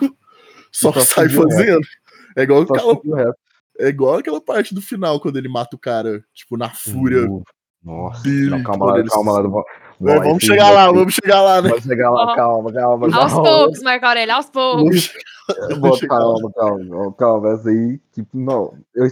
só 0.71 0.91
Só 0.93 1.01
sai 1.01 1.29
seguiu 1.29 1.41
o 1.41 1.47
resto. 1.47 1.57
fazendo. 1.57 1.87
É 2.37 2.43
igual, 2.43 2.61
aquela, 2.61 3.33
é 3.79 3.87
igual 3.87 4.17
aquela 4.17 4.41
parte 4.41 4.73
do 4.73 4.81
final, 4.81 5.19
quando 5.19 5.37
ele 5.37 5.49
mata 5.49 5.75
o 5.75 5.79
cara, 5.79 6.23
tipo, 6.33 6.57
na 6.57 6.69
fúria. 6.69 7.29
Uh, 7.29 7.43
Nossa, 7.83 8.27
não, 8.27 8.63
calma 8.63 8.85
lá, 8.87 9.03
calma 9.05 9.31
lá. 9.33 9.41
Vamos, 9.41 9.65
É, 10.05 10.19
vamos 10.19 10.43
chegar 10.43 10.69
lá, 10.71 10.85
vamos 10.91 11.13
chegar 11.13 11.41
lá, 11.41 11.61
né? 11.61 11.69
Vamos 11.69 11.83
chegar 11.83 12.09
lá, 12.09 12.23
Ó. 12.23 12.35
calma, 12.35 12.73
calma, 12.73 13.05
Aos 13.07 13.33
calma. 13.33 13.43
poucos, 13.49 13.81
Marco 13.83 14.05
Aurélio, 14.05 14.35
aos 14.35 14.49
poucos. 14.49 15.13
Vamos 15.79 15.99
calma, 16.07 16.51
calma, 16.55 17.13
calma, 17.17 17.53
essa 17.53 17.69
aí, 17.69 17.99
tipo, 18.13 18.29
não, 18.37 18.73
eu, 18.95 19.07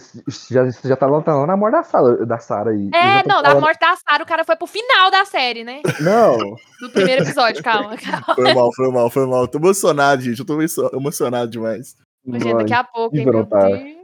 já, 0.51 0.65
isso 0.65 0.88
já 0.88 0.95
tá 0.95 1.07
lá, 1.07 1.21
tá 1.21 1.36
lá 1.36 1.47
na 1.47 1.57
morte 1.57 1.74
da 1.74 1.83
sala, 1.83 2.25
da 2.25 2.38
Sara 2.39 2.71
aí. 2.71 2.89
É, 2.93 3.27
não, 3.27 3.41
da 3.41 3.50
falando- 3.50 3.62
morte 3.63 3.79
da 3.79 3.95
Sarah, 3.95 4.24
o 4.24 4.27
cara 4.27 4.45
foi 4.45 4.55
pro 4.55 4.67
final 4.67 5.09
da 5.12 5.25
série, 5.25 5.63
né? 5.63 5.81
Não, 6.00 6.38
Do 6.79 6.89
primeiro 6.93 7.24
episódio, 7.24 7.62
calma, 7.63 7.95
calma. 7.97 8.36
Foi 8.36 8.53
mal, 8.53 8.74
foi 8.74 8.91
mal, 8.91 9.09
foi 9.09 9.25
mal. 9.27 9.47
Tô 9.47 9.57
emocionado, 9.57 10.21
gente. 10.21 10.39
Eu 10.39 10.45
tô 10.45 10.53
emo- 10.62 10.89
emocionado 10.93 11.50
demais. 11.50 11.95
Gente, 12.25 12.53
daqui 12.53 12.74
a 12.74 12.83
pouco, 12.83 13.15
hein, 13.17 13.25
meu. 13.25 13.43
Deus. 13.43 13.97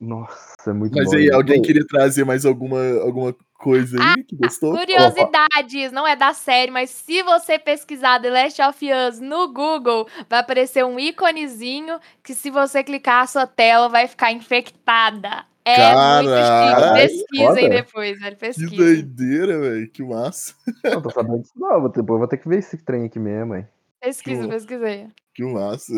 Nossa, 0.00 0.70
é 0.70 0.72
muito 0.72 0.94
Mas 0.96 1.06
bom. 1.10 1.16
aí, 1.16 1.22
gente. 1.24 1.34
alguém 1.34 1.56
Não, 1.56 1.62
queria 1.62 1.86
trazer 1.86 2.24
mais 2.24 2.44
alguma, 2.44 2.78
alguma 3.02 3.34
coisa 3.64 3.96
aí 4.00 4.22
que 4.24 4.36
gostou? 4.36 4.76
Curiosidades, 4.76 5.90
não 5.90 6.06
é 6.06 6.14
da 6.14 6.32
série, 6.34 6.70
mas 6.70 6.90
se 6.90 7.22
você 7.22 7.58
pesquisar 7.58 8.20
The 8.20 8.30
Last 8.30 8.60
of 8.62 8.86
Us 8.92 9.20
no 9.20 9.52
Google, 9.52 10.06
vai 10.28 10.40
aparecer 10.40 10.84
um 10.84 10.98
íconezinho 11.00 11.98
que 12.22 12.34
se 12.34 12.50
você 12.50 12.84
clicar 12.84 13.22
a 13.22 13.26
sua 13.26 13.46
tela 13.46 13.88
vai 13.88 14.06
ficar 14.06 14.30
infectada. 14.32 15.44
É 15.64 15.94
muito 16.22 16.30
chique. 16.36 17.24
Pesquisem 17.32 17.70
depois, 17.70 18.20
velho. 18.20 18.36
Que 18.36 18.40
Pesquisem. 18.40 18.76
doideira, 18.76 19.58
velho. 19.58 19.90
Que 19.90 20.02
massa. 20.02 20.54
não 20.84 21.00
tô 21.00 21.08
sabendo 21.10 21.38
disso 21.40 21.52
não, 21.56 21.80
vou 21.80 21.88
ter, 21.88 22.02
vou 22.02 22.28
ter 22.28 22.36
que 22.36 22.48
ver 22.48 22.58
esse 22.58 22.76
trem 22.84 23.06
aqui 23.06 23.18
mesmo, 23.18 23.54
hein. 23.54 23.66
Pesquisa, 24.02 24.42
Que- 24.42 24.48
pesquisei. 24.48 25.08
Que 25.34 25.42
massa. 25.44 25.94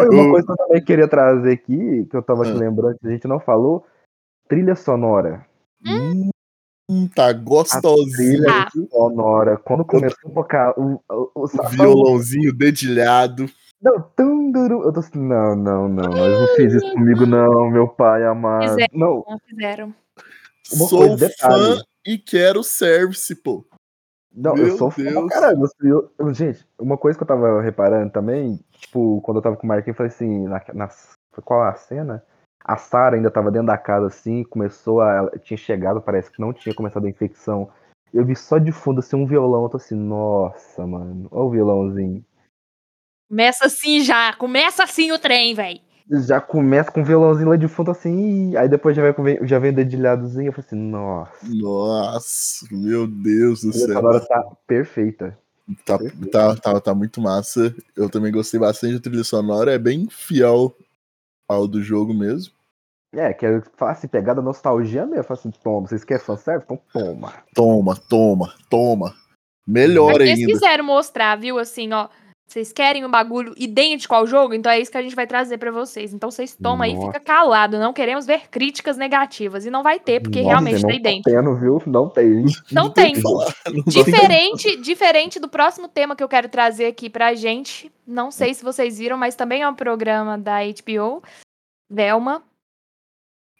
Olha, 0.00 0.10
uma 0.10 0.30
coisa 0.30 0.46
que 0.46 0.52
eu 0.52 0.56
também 0.56 0.84
queria 0.84 1.06
trazer 1.08 1.52
aqui, 1.52 2.06
que 2.10 2.16
eu 2.16 2.22
tava 2.22 2.42
aqui 2.42 2.52
Ah. 2.52 2.54
lembrando 2.58 2.98
que 2.98 3.06
a 3.06 3.10
gente 3.10 3.26
não 3.28 3.38
falou, 3.38 3.86
trilha 4.48 4.74
sonora. 4.74 5.46
Hum, 5.86 7.08
tá. 7.14 7.28
Trilha 7.34 8.66
Ah. 8.66 8.70
sonora. 8.90 9.56
Quando 9.56 9.84
começou 9.84 10.30
a 10.30 10.34
tocar 10.34 10.78
o, 10.78 11.00
o, 11.10 11.30
o, 11.34 11.68
violãozinho 11.70 12.52
dedilhado. 12.52 13.46
Não, 13.80 14.00
tunduru, 14.16 14.82
eu 14.84 14.92
tô 14.92 15.00
assim, 15.00 15.18
não, 15.18 15.54
não, 15.54 15.88
não, 15.88 16.10
mas 16.10 16.40
não 16.40 16.46
fiz 16.56 16.72
isso 16.72 16.90
comigo 16.94 17.26
não, 17.26 17.70
meu 17.70 17.86
pai 17.86 18.24
amado. 18.24 18.70
Fizeram. 18.70 18.88
Não, 18.98 19.24
Não 19.28 19.38
fizeram. 19.46 19.94
Uma 20.72 20.88
Sou 20.88 20.98
coisa, 21.00 21.16
detalhe. 21.28 21.76
fã 21.76 21.82
e 22.06 22.16
quero 22.18 22.62
service, 22.64 23.34
pô. 23.34 23.62
não, 24.34 24.54
Meu 24.54 24.68
eu 24.68 24.78
sou 24.78 24.90
fã 24.90 25.02
pra 25.02 25.12
Deus. 25.12 25.28
caralho. 25.32 25.68
Eu, 25.82 26.10
eu- 26.18 26.32
gente, 26.34 26.66
uma 26.78 26.96
coisa 26.96 27.18
que 27.18 27.22
eu 27.22 27.28
tava 27.28 27.60
reparando 27.60 28.10
também, 28.10 28.58
tipo, 28.78 29.20
quando 29.20 29.36
eu 29.38 29.42
tava 29.42 29.56
com 29.56 29.64
o 29.64 29.68
Marquinhos, 29.68 29.94
eu 29.94 29.96
falei 29.96 30.12
assim, 30.12 30.44
na, 30.48 30.62
na, 30.72 30.88
foi 30.88 31.44
qual 31.44 31.62
a 31.62 31.74
cena? 31.74 32.24
A 32.64 32.76
Sarah 32.78 33.16
ainda 33.16 33.30
tava 33.30 33.50
dentro 33.50 33.66
da 33.66 33.76
casa 33.76 34.06
assim, 34.06 34.42
começou 34.42 35.00
a. 35.02 35.12
ela 35.12 35.38
tinha 35.38 35.56
chegado, 35.56 36.00
parece 36.00 36.30
que 36.30 36.40
não 36.40 36.52
tinha 36.52 36.74
começado 36.74 37.04
a 37.04 37.10
infecção. 37.10 37.68
Eu 38.12 38.24
vi 38.24 38.34
só 38.34 38.56
de 38.58 38.72
fundo 38.72 39.00
assim 39.00 39.16
um 39.16 39.26
violão, 39.26 39.64
eu 39.64 39.68
tô 39.68 39.76
assim, 39.76 39.94
nossa, 39.94 40.86
mano, 40.86 41.28
olha 41.30 41.44
o 41.44 41.50
violãozinho. 41.50 42.24
Começa 43.28 43.66
assim 43.66 44.00
já. 44.00 44.32
Começa 44.34 44.84
assim 44.84 45.12
o 45.12 45.18
trem, 45.18 45.54
velho. 45.54 45.80
Já 46.26 46.40
começa 46.40 46.90
com 46.92 47.00
um 47.00 47.04
violãozinho 47.04 47.48
lá 47.48 47.56
de 47.56 47.66
fundo 47.66 47.90
assim, 47.90 48.50
e 48.50 48.56
aí 48.56 48.68
depois 48.68 48.94
já, 48.94 49.02
vai, 49.02 49.14
com- 49.14 49.46
já 49.46 49.58
vem 49.58 49.70
o 49.70 49.74
dedilhadozinho, 49.74 50.48
eu 50.48 50.52
falei 50.52 50.66
assim, 50.66 50.76
nossa, 50.76 51.46
Nossa, 51.48 52.66
meu 52.70 53.06
Deus 53.06 53.62
do 53.62 53.70
a 53.70 53.72
céu. 53.72 53.88
sonora 53.94 54.20
tá 54.20 54.44
perfeita. 54.66 55.36
Tá, 55.86 55.98
tá, 56.30 56.56
tá, 56.56 56.80
tá 56.80 56.94
muito 56.94 57.22
massa. 57.22 57.74
Eu 57.96 58.10
também 58.10 58.30
gostei 58.30 58.60
bastante 58.60 58.94
da 58.94 59.00
trilha 59.00 59.24
sonora. 59.24 59.72
É 59.72 59.78
bem 59.78 60.06
fiel 60.10 60.76
ao 61.48 61.66
do 61.66 61.82
jogo 61.82 62.12
mesmo. 62.14 62.52
É, 63.12 63.32
que 63.32 63.46
é 63.46 63.60
fácil 63.76 64.08
pegada 64.08 64.42
nostalgia 64.42 65.06
mesmo. 65.06 65.24
Fala 65.24 65.38
assim, 65.38 65.50
toma, 65.50 65.86
vocês 65.86 66.04
querem 66.04 66.22
fanservice? 66.22 66.64
Então 66.64 66.80
toma. 66.92 67.32
Toma, 67.54 67.96
toma, 68.08 68.54
toma. 68.68 69.14
Melhor 69.66 70.14
Mas 70.14 70.20
eles 70.20 70.40
ainda. 70.40 70.52
quiseram 70.52 70.84
mostrar, 70.84 71.36
viu? 71.36 71.58
Assim, 71.58 71.92
ó. 71.92 72.08
Vocês 72.46 72.72
querem 72.72 73.04
um 73.04 73.10
bagulho 73.10 73.54
idêntico 73.56 74.14
ao 74.14 74.26
jogo? 74.26 74.54
Então 74.54 74.70
é 74.70 74.78
isso 74.78 74.90
que 74.90 74.98
a 74.98 75.02
gente 75.02 75.16
vai 75.16 75.26
trazer 75.26 75.58
pra 75.58 75.70
vocês. 75.70 76.12
Então 76.12 76.30
vocês 76.30 76.54
tomam 76.54 76.82
aí 76.82 76.92
e 76.92 76.94
Nossa. 76.94 77.06
fica 77.06 77.20
calado. 77.20 77.78
Não 77.78 77.92
queremos 77.92 78.26
ver 78.26 78.48
críticas 78.48 78.96
negativas. 78.96 79.66
E 79.66 79.70
não 79.70 79.82
vai 79.82 79.98
ter, 79.98 80.20
porque 80.20 80.40
Nossa, 80.40 80.50
realmente 80.50 80.82
não 80.82 80.88
tá 80.90 80.94
idêntico. 80.94 81.30
Tendo, 81.30 81.56
viu? 81.56 81.82
Não 81.86 82.08
tem. 82.08 82.44
Não 82.70 82.90
tem 82.90 83.14
Diferente, 83.86 84.76
diferente 84.76 85.40
do 85.40 85.48
próximo 85.48 85.88
tema 85.88 86.14
que 86.14 86.22
eu 86.22 86.28
quero 86.28 86.48
trazer 86.48 86.86
aqui 86.86 87.08
pra 87.08 87.34
gente. 87.34 87.90
Não 88.06 88.30
sei 88.30 88.54
se 88.54 88.62
vocês 88.62 88.98
viram, 88.98 89.16
mas 89.16 89.34
também 89.34 89.62
é 89.62 89.68
um 89.68 89.74
programa 89.74 90.38
da 90.38 90.58
HBO. 90.60 91.22
Velma. 91.90 92.42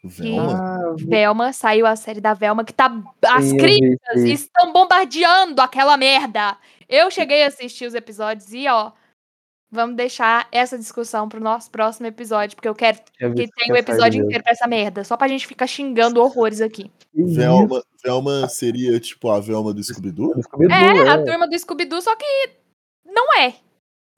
Velma? 0.05 0.53
Ah, 0.53 0.95
Velma, 0.99 1.53
saiu 1.53 1.87
a 1.87 1.97
série 1.97 2.21
da 2.21 2.35
Velma, 2.35 2.63
que 2.63 2.75
tá. 2.75 2.95
As 3.27 3.45
sim, 3.47 3.57
críticas 3.57 4.23
estão 4.23 4.71
bombardeando 4.73 5.63
aquela 5.63 5.97
merda. 5.97 6.57
Eu 6.89 7.11
cheguei 7.11 7.43
a 7.45 7.49
assistir 7.49 7.87
os 7.87 7.95
episódios 7.95 8.53
e, 8.53 8.67
ó. 8.69 8.93
Vamos 9.71 9.97
deixar 9.97 10.47
essa 10.53 10.79
discussão 10.79 11.29
pro 11.29 11.41
nosso 11.41 11.69
próximo 11.69 12.07
episódio, 12.07 12.55
porque 12.55 12.69
eu 12.69 12.77
quero 12.77 12.99
Tinha 13.19 13.31
que 13.35 13.35
tenha 13.35 13.49
o 13.49 13.59
saído 13.59 13.77
episódio 13.79 14.13
mesmo. 14.19 14.25
inteiro 14.27 14.45
pra 14.45 14.53
essa 14.53 14.69
merda. 14.69 15.03
Só 15.03 15.17
pra 15.17 15.27
gente 15.27 15.49
ficar 15.49 15.67
xingando 15.67 16.23
horrores 16.23 16.61
aqui. 16.61 16.93
Velma, 17.13 17.83
Velma 18.05 18.49
seria 18.49 19.01
tipo 19.01 19.29
a 19.31 19.41
Velma 19.41 19.75
do 19.75 19.83
Scooby-Doo? 19.83 20.41
Scooby-Doo, 20.43 20.77
É, 20.77 21.09
a 21.09 21.15
é. 21.15 21.25
turma 21.25 21.49
do 21.49 21.59
Scooby-Doo, 21.59 22.01
só 22.03 22.15
que 22.15 22.25
não 23.05 23.35
é. 23.41 23.55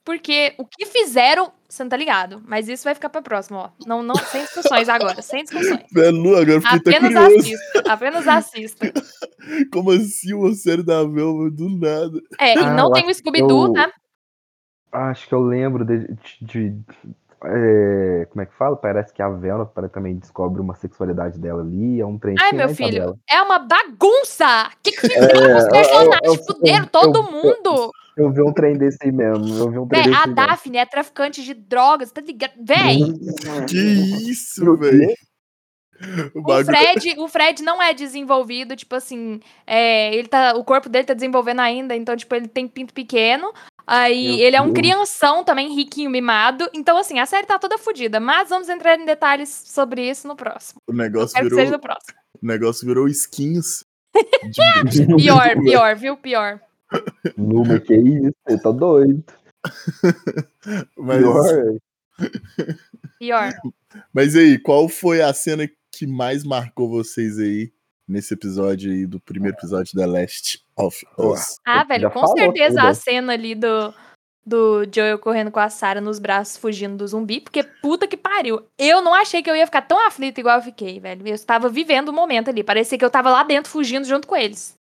Porque 0.06 0.54
o 0.56 0.64
que 0.64 0.86
fizeram, 0.86 1.50
você 1.68 1.82
não 1.82 1.90
tá 1.90 1.96
ligado. 1.96 2.40
Mas 2.46 2.68
isso 2.68 2.84
vai 2.84 2.94
ficar 2.94 3.08
pra 3.10 3.20
próximo, 3.20 3.58
ó. 3.58 3.70
Não, 3.84 4.04
não, 4.04 4.14
sem 4.14 4.40
discussões 4.42 4.88
agora, 4.88 5.20
sem 5.20 5.42
discussões. 5.42 5.82
Velho, 5.92 6.36
agora 6.36 6.52
eu 6.52 6.60
fiquei 6.62 6.78
até 6.78 6.96
Apenas 6.96 7.24
curioso. 7.24 7.36
assista, 7.40 7.92
apenas 7.92 8.28
assista. 8.28 8.92
Como 9.72 9.90
assim 9.90 10.32
uma 10.32 10.54
série 10.54 10.84
da 10.84 11.02
Velma 11.02 11.50
do 11.50 11.68
nada? 11.68 12.20
É, 12.38 12.54
e 12.54 12.58
Ah, 12.58 12.72
não 12.72 12.92
tem 12.92 13.04
o 13.10 13.12
Scooby-Doo, 13.12 13.66
eu- 13.66 13.72
né? 13.72 13.90
Acho 14.92 15.26
que 15.28 15.34
eu 15.34 15.40
lembro 15.40 15.84
de. 15.84 16.06
de- 16.40 16.70
de- 16.70 16.84
é, 17.44 18.26
como 18.30 18.42
é 18.42 18.46
que 18.46 18.54
fala? 18.56 18.76
Parece 18.76 19.12
que 19.12 19.20
a 19.20 19.28
Velma 19.28 19.66
também 19.92 20.16
descobre 20.16 20.60
uma 20.60 20.74
sexualidade 20.76 21.38
dela 21.38 21.62
ali. 21.62 22.00
É 22.00 22.06
um 22.06 22.16
trem 22.18 22.34
Ai, 22.40 22.52
meu 22.52 22.68
filho, 22.70 23.18
é 23.28 23.42
uma 23.42 23.58
bagunça! 23.58 24.68
O 24.72 24.76
que, 24.82 24.92
que 24.92 25.00
fizeram 25.00 25.28
com 25.50 25.56
os 25.56 25.64
É, 25.64 25.66
eu- 25.66 25.70
personagens? 25.72 26.20
eu- 26.24 26.34
eu- 26.34 26.44
Fuderam 26.44 26.86
todo 26.86 27.18
eu- 27.18 27.30
mundo! 27.30 27.90
Eu 28.16 28.32
vi 28.32 28.40
um 28.42 28.52
trem 28.52 28.76
desse 28.78 28.98
aí 29.02 29.12
mesmo. 29.12 29.46
Eu 29.58 29.70
vi 29.70 29.78
um 29.78 29.86
trem 29.86 30.02
Véi, 30.02 30.10
desse 30.10 30.16
a 30.16 30.20
aí 30.22 30.26
mesmo. 30.28 30.34
Daphne 30.34 30.78
é 30.78 30.86
traficante 30.86 31.44
de 31.44 31.52
drogas, 31.54 32.10
tá 32.10 32.20
ligado? 32.20 32.52
Véi, 32.60 33.00
Que 33.68 33.76
isso, 34.30 34.76
velho? 34.76 35.14
O 36.34 36.40
o. 36.40 36.64
Fred, 36.64 37.14
o 37.18 37.28
Fred 37.28 37.62
não 37.62 37.82
é 37.82 37.94
desenvolvido, 37.94 38.76
tipo 38.76 38.94
assim, 38.94 39.40
é, 39.66 40.14
ele 40.14 40.28
tá, 40.28 40.54
o 40.54 40.62
corpo 40.62 40.88
dele 40.90 41.04
tá 41.06 41.14
desenvolvendo 41.14 41.60
ainda, 41.60 41.96
então, 41.96 42.14
tipo, 42.14 42.34
ele 42.34 42.48
tem 42.48 42.68
pinto 42.68 42.92
pequeno. 42.92 43.52
Aí 43.86 44.36
Meu 44.36 44.38
ele 44.46 44.56
é 44.56 44.60
um 44.60 44.66
Deus. 44.72 44.78
crianção 44.78 45.44
também, 45.44 45.74
riquinho, 45.74 46.10
mimado. 46.10 46.68
Então, 46.74 46.98
assim, 46.98 47.18
a 47.20 47.24
série 47.26 47.46
tá 47.46 47.58
toda 47.58 47.78
fodida. 47.78 48.18
Mas 48.18 48.48
vamos 48.48 48.68
entrar 48.68 48.98
em 48.98 49.04
detalhes 49.06 49.48
sobre 49.48 50.10
isso 50.10 50.26
no 50.26 50.34
próximo. 50.34 50.80
O 50.88 50.92
negócio 50.92 51.40
virou, 51.40 51.58
seja 51.58 51.70
no 51.72 51.78
próximo. 51.78 52.18
o 52.42 52.46
negócio 52.46 52.86
virou 52.86 53.06
skins. 53.08 53.84
de- 54.90 55.06
Pior, 55.16 55.62
pior, 55.62 55.94
viu? 55.94 56.16
Pior. 56.16 56.60
Numa, 57.36 57.80
que 57.80 57.94
isso? 57.94 58.34
Você 58.46 58.58
tá 58.60 58.70
doido. 58.70 59.24
Mas, 60.96 61.18
Pior. 61.18 61.78
Pior. 63.18 63.52
mas 64.12 64.36
aí, 64.36 64.58
qual 64.58 64.88
foi 64.88 65.20
a 65.20 65.32
cena 65.34 65.68
que 65.90 66.06
mais 66.06 66.44
marcou 66.44 66.88
vocês 66.88 67.38
aí 67.38 67.72
nesse 68.08 68.32
episódio 68.32 68.90
aí, 68.90 69.06
do 69.06 69.20
primeiro 69.20 69.56
episódio 69.56 69.94
da 69.94 70.06
Last 70.06 70.64
of 70.76 71.06
Us? 71.18 71.58
Ah, 71.66 71.84
velho, 71.84 72.10
com 72.10 72.26
certeza 72.28 72.76
tudo. 72.76 72.86
a 72.86 72.94
cena 72.94 73.32
ali 73.32 73.54
do, 73.54 73.92
do 74.44 74.86
Joel 74.94 75.18
correndo 75.18 75.50
com 75.50 75.60
a 75.60 75.68
Sarah 75.68 76.00
nos 76.00 76.18
braços 76.18 76.56
fugindo 76.56 76.96
do 76.96 77.08
zumbi, 77.08 77.40
porque 77.40 77.62
puta 77.62 78.06
que 78.06 78.16
pariu. 78.16 78.62
Eu 78.78 79.02
não 79.02 79.12
achei 79.12 79.42
que 79.42 79.50
eu 79.50 79.56
ia 79.56 79.66
ficar 79.66 79.82
tão 79.82 80.06
aflita 80.06 80.40
igual 80.40 80.58
eu 80.58 80.62
fiquei, 80.62 81.00
velho. 81.00 81.26
Eu 81.26 81.34
estava 81.34 81.68
vivendo 81.68 82.10
o 82.10 82.14
momento 82.14 82.48
ali. 82.48 82.62
Parecia 82.62 82.96
que 82.96 83.04
eu 83.04 83.10
tava 83.10 83.30
lá 83.30 83.42
dentro 83.42 83.70
fugindo 83.70 84.06
junto 84.06 84.26
com 84.26 84.36
eles. 84.36 84.74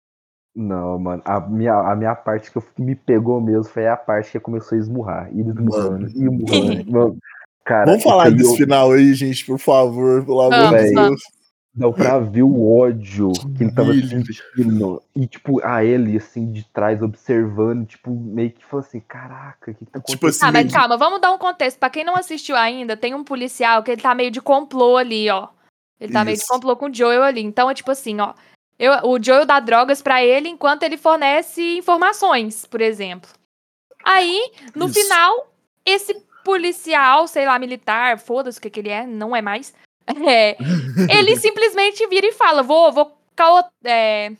Não, 0.54 0.98
mano. 0.98 1.22
A 1.24 1.40
minha, 1.40 1.74
a 1.74 1.96
minha 1.96 2.14
parte 2.14 2.50
que 2.50 2.56
eu- 2.58 2.62
que 2.62 2.80
me 2.82 2.94
pegou 2.94 3.40
mesmo 3.40 3.64
foi 3.64 3.88
a 3.88 3.96
parte 3.96 4.30
que 4.32 4.40
começou 4.40 4.76
a 4.76 4.80
esmurrar. 4.80 5.28
E 5.32 5.40
esmurrando, 5.40 6.06
e 6.06 6.10
esmurrando. 6.12 6.90
Mano, 6.90 7.16
cara, 7.64 7.86
Vamos 7.86 8.04
falar 8.04 8.28
isso 8.28 8.36
desse 8.36 8.50
eu- 8.52 8.56
final 8.56 8.92
aí, 8.92 9.14
gente, 9.14 9.44
por 9.46 9.58
favor, 9.58 10.24
pelo 10.24 10.40
amor 10.40 10.78
de. 10.78 10.94
Deus. 10.94 11.20
Deu 11.76 11.92
pra 11.92 12.20
ver 12.20 12.44
o 12.44 12.72
ódio 12.78 13.32
que 13.56 13.64
ele 13.64 13.72
tava 13.72 13.92
sentindo. 13.94 15.02
E, 15.16 15.26
tipo, 15.26 15.60
a 15.66 15.84
ele, 15.84 16.16
assim, 16.16 16.52
de 16.52 16.62
trás, 16.72 17.02
observando, 17.02 17.84
tipo, 17.84 18.12
meio 18.12 18.52
que 18.52 18.64
falou 18.64 18.86
assim: 18.86 19.00
caraca, 19.00 19.72
o 19.72 19.74
que, 19.74 19.84
que 19.84 19.90
tá 19.90 19.98
Tipo 20.00 20.28
assim, 20.28 20.38
Ah, 20.44 20.52
mas 20.52 20.66
meio- 20.66 20.72
calma, 20.72 20.96
vamos 20.96 21.20
dar 21.20 21.32
um 21.32 21.38
contexto. 21.38 21.76
Pra 21.80 21.90
quem 21.90 22.04
não 22.04 22.14
assistiu 22.14 22.54
ainda, 22.54 22.96
tem 22.96 23.12
um 23.12 23.24
policial 23.24 23.82
que 23.82 23.90
ele 23.90 24.00
tá 24.00 24.14
meio 24.14 24.30
de 24.30 24.40
complô 24.40 24.96
ali, 24.96 25.28
ó. 25.28 25.48
Ele 26.00 26.12
tá 26.12 26.24
meio 26.24 26.36
de 26.36 26.44
Isso. 26.44 26.52
complô 26.52 26.76
com 26.76 26.86
o 26.86 26.94
Joel 26.94 27.24
ali. 27.24 27.42
Então 27.42 27.68
é 27.68 27.74
tipo 27.74 27.90
assim, 27.90 28.20
ó. 28.20 28.34
Eu, 28.78 28.92
o 29.08 29.22
Joel 29.22 29.46
dá 29.46 29.60
drogas 29.60 30.02
pra 30.02 30.22
ele 30.24 30.48
enquanto 30.48 30.82
ele 30.82 30.96
fornece 30.96 31.78
informações, 31.78 32.66
por 32.66 32.80
exemplo. 32.80 33.30
Aí, 34.04 34.50
no 34.74 34.86
Isso. 34.86 35.00
final, 35.00 35.52
esse 35.86 36.14
policial, 36.44 37.26
sei 37.26 37.46
lá, 37.46 37.58
militar, 37.58 38.18
foda-se 38.18 38.58
o 38.58 38.60
que, 38.62 38.68
que 38.70 38.80
ele 38.80 38.90
é, 38.90 39.06
não 39.06 39.34
é 39.34 39.40
mais. 39.40 39.72
é, 40.28 40.56
ele 41.08 41.36
simplesmente 41.40 42.06
vira 42.08 42.26
e 42.26 42.32
fala: 42.32 42.62
Vou, 42.62 42.92
vou. 42.92 43.16
caô- 43.34 43.64
é, 43.84 44.32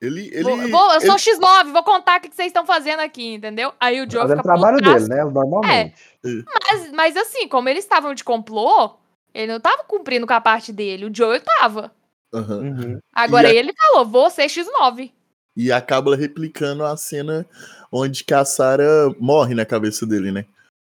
Ele, 0.00 0.28
ele, 0.32 0.42
vou, 0.42 0.56
vou- 0.68 0.92
eu 0.92 1.00
sou 1.00 1.16
ele- 1.16 1.38
X9, 1.38 1.72
vou 1.72 1.82
contar 1.82 2.18
o 2.18 2.20
que 2.22 2.28
que 2.28 2.36
vocês 2.36 2.48
estão 2.48 2.64
fazendo 2.66 3.00
aqui, 3.00 3.34
entendeu? 3.34 3.72
Aí 3.80 4.00
o 4.00 4.08
Joel 4.10 4.28
Fazendo 4.28 4.42
fica 4.42 4.54
o 4.54 4.60
trabalho 4.60 4.76
dele, 4.82 5.08
né? 5.08 5.24
Normalmente. 5.24 5.94
Mas, 6.22 6.92
mas 6.92 7.16
assim, 7.16 7.48
como 7.48 7.68
eles 7.68 7.84
estavam 7.84 8.14
de 8.14 8.22
complô, 8.22 8.94
ele 9.32 9.52
não 9.52 9.60
tava 9.60 9.82
cumprindo 9.84 10.26
com 10.26 10.32
a 10.34 10.40
parte 10.40 10.72
dele. 10.72 11.06
O 11.06 11.14
Joel 11.14 11.40
tava. 11.40 11.90
Uhum. 12.38 12.98
Agora 13.12 13.48
E 13.48 13.56
a- 13.56 13.60
ele 13.60 13.72
falou, 13.74 14.06
vou 14.06 14.28
ser 14.30 14.46
X9. 14.48 15.12
E 15.56 15.70
acaba 15.70 16.16
replicando 16.16 16.84
a 16.84 16.96
cena 16.96 17.46
onde 17.92 18.24
que 18.24 18.34
a 18.34 18.44
Sarah 18.44 19.14
morre 19.20 19.54
na 19.54 19.64
cabeça 19.64 20.04
dele, 20.04 20.32
né? 20.32 20.44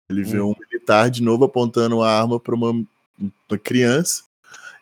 Ele 0.10 0.24
vê 0.24 0.40
Hum. 0.42 0.52
um 0.52 0.56
militar 0.60 1.10
de 1.10 1.22
novo 1.24 1.46
apontando 1.46 2.02
a 2.02 2.12
arma 2.12 2.40
pra 2.40 2.54
uma, 2.56 2.72
uma 2.72 3.58
criança 3.64 4.24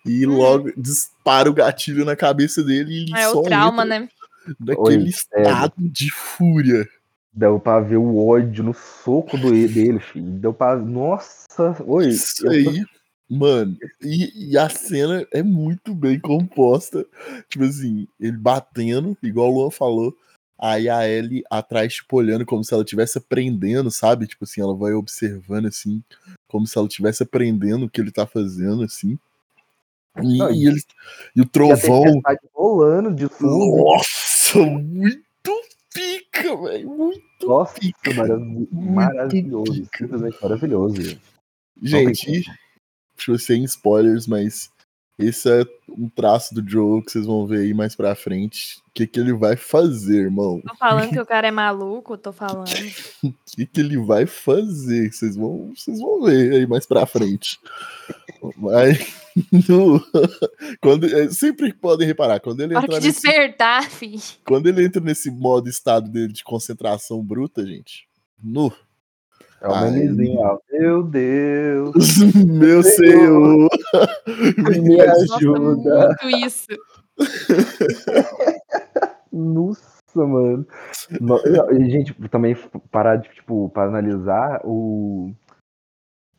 e 0.05 0.25
Hum. 0.25 0.36
logo 0.38 0.72
dispara 0.75 1.50
o 1.50 1.53
gatilho 1.53 2.03
na 2.05 2.15
cabeça 2.15 2.63
dele 2.63 2.91
e 2.93 2.98
ele 3.03 3.13
É 3.15 3.29
só 3.29 3.39
o 3.39 3.43
trauma, 3.43 3.84
entra 3.86 4.00
né? 4.00 4.10
daquele 4.60 5.03
Oi, 5.03 5.10
estado 5.10 5.74
de 5.77 6.12
fúria. 6.12 6.88
Deu 7.34 7.60
pra 7.60 7.79
ver 7.81 7.98
o 7.98 8.27
ódio 8.27 8.63
no 8.63 8.74
soco 8.74 9.38
do, 9.38 9.51
dele, 9.51 10.00
filho. 10.00 10.31
Deu 10.31 10.53
pra. 10.53 10.75
Nossa! 10.77 11.75
Oi! 11.86 12.07
Isso 12.07 12.48
aí, 12.48 12.86
mano. 13.29 13.77
E, 14.01 14.51
e 14.51 14.58
a 14.58 14.70
cena 14.70 15.25
é 15.32 15.41
muito 15.44 15.94
bem 15.94 16.20
composta. 16.20 17.05
Tipo 17.50 17.65
assim, 17.65 18.08
ele 18.20 18.38
batendo, 18.38 19.17
igual 19.24 19.51
o 19.51 19.60
Luan 19.62 19.72
falou. 19.72 20.15
Aí 20.58 20.88
a 20.88 21.08
Ellie 21.08 21.44
atrás, 21.50 21.95
tipo, 21.95 22.15
olhando 22.15 22.45
como 22.45 22.63
se 22.63 22.73
ela 22.73 22.84
estivesse 22.84 23.17
aprendendo, 23.17 23.91
sabe? 23.91 24.26
Tipo 24.26 24.45
assim, 24.45 24.62
ela 24.62 24.73
vai 24.73 24.93
observando, 24.93 25.65
assim, 25.67 26.02
como 26.47 26.65
se 26.65 26.78
ela 26.78 26.88
estivesse 26.88 27.23
aprendendo 27.23 27.86
o 27.86 27.89
que 27.89 27.99
ele 27.99 28.12
tá 28.12 28.26
fazendo, 28.26 28.84
assim. 28.84 29.19
E, 30.23 30.38
Não, 30.38 30.49
e 30.49 30.65
ele, 30.65 30.82
e 31.36 31.41
o 31.41 31.45
trovão. 31.45 32.04
tempestade 32.04 32.39
rolando 32.54 33.13
de 33.13 33.28
fundo. 33.28 33.84
Nossa, 33.84 34.60
muito 34.65 35.21
pica, 35.93 36.56
velho. 36.56 36.89
Muito. 36.89 37.47
Nossa, 37.47 37.73
pica. 37.78 38.13
marav- 38.13 38.67
maravilhoso. 38.71 39.73
pica. 39.73 39.97
Simplesmente 39.97 40.38
maravilhoso. 40.41 41.19
gente. 41.84 42.45
Sem 43.39 43.63
spoilers, 43.63 44.28
mas 44.28 44.69
esse 45.17 45.49
é 45.49 45.63
um 45.89 46.10
traço 46.10 46.54
do 46.54 46.67
Joe 46.69 47.01
que 47.01 47.10
vocês 47.12 47.25
vão 47.25 47.47
ver 47.47 47.60
aí 47.62 47.73
mais 47.73 47.95
pra 47.95 48.15
frente. 48.15 48.80
O 48.89 48.91
que, 48.93 49.08
que 49.08 49.17
ele 49.19 49.34
vai 49.34 49.56
fazer, 49.56 50.23
irmão? 50.23 50.62
Tô 50.67 50.75
falando 50.75 51.10
que 51.12 51.19
o 51.19 51.25
cara 51.25 51.47
é 51.47 51.51
maluco, 51.51 52.17
tô 52.17 52.34
falando. 52.34 52.67
O 53.23 53.34
que, 53.56 53.65
que 53.65 53.80
ele 53.80 53.97
vai 53.97 54.25
fazer? 54.25 55.13
Vocês 55.13 55.36
vão, 55.38 55.71
vocês 55.73 55.99
vão 55.99 56.21
ver 56.21 56.54
aí 56.54 56.67
mais 56.67 56.86
pra 56.86 57.06
frente. 57.06 57.58
Mas 58.58 58.97
no- 59.69 60.04
quando, 60.82 61.06
é, 61.06 61.30
sempre 61.30 61.73
podem 61.73 62.06
reparar, 62.06 62.41
quando 62.41 62.60
ele, 62.60 62.75
entrar 62.75 62.88
que 62.88 62.95
nesse, 62.95 63.21
despertar, 63.21 63.89
fi. 63.89 64.15
quando 64.45 64.67
ele 64.67 64.84
entra 64.84 65.01
nesse 65.01 65.32
modo 65.32 65.69
estado 65.69 66.10
dele 66.10 66.34
de 66.34 66.43
concentração 66.43 67.23
bruta, 67.23 67.65
gente. 67.65 68.06
No, 68.43 68.71
É 69.62 69.68
o 69.68 69.74
Ai. 69.74 69.91
memezinho, 69.91 70.39
ó. 70.39 70.60
Meu 70.72 71.04
Deus! 71.04 71.94
meu 72.46 72.84
senhor! 72.84 73.70
Me 74.58 74.98
Nossa, 74.98 75.36
ajuda! 75.38 76.08
muito 76.22 76.46
isso. 76.46 76.68
Nossa, 79.32 79.84
mano. 80.15 80.65
No- 81.20 81.39
E, 81.72 81.89
gente, 81.89 82.13
também 82.30 82.56
parar 82.91 83.18
de, 83.18 83.30
tipo, 83.30 83.70
para 83.70 83.89
analisar 83.89 84.62
o. 84.63 85.34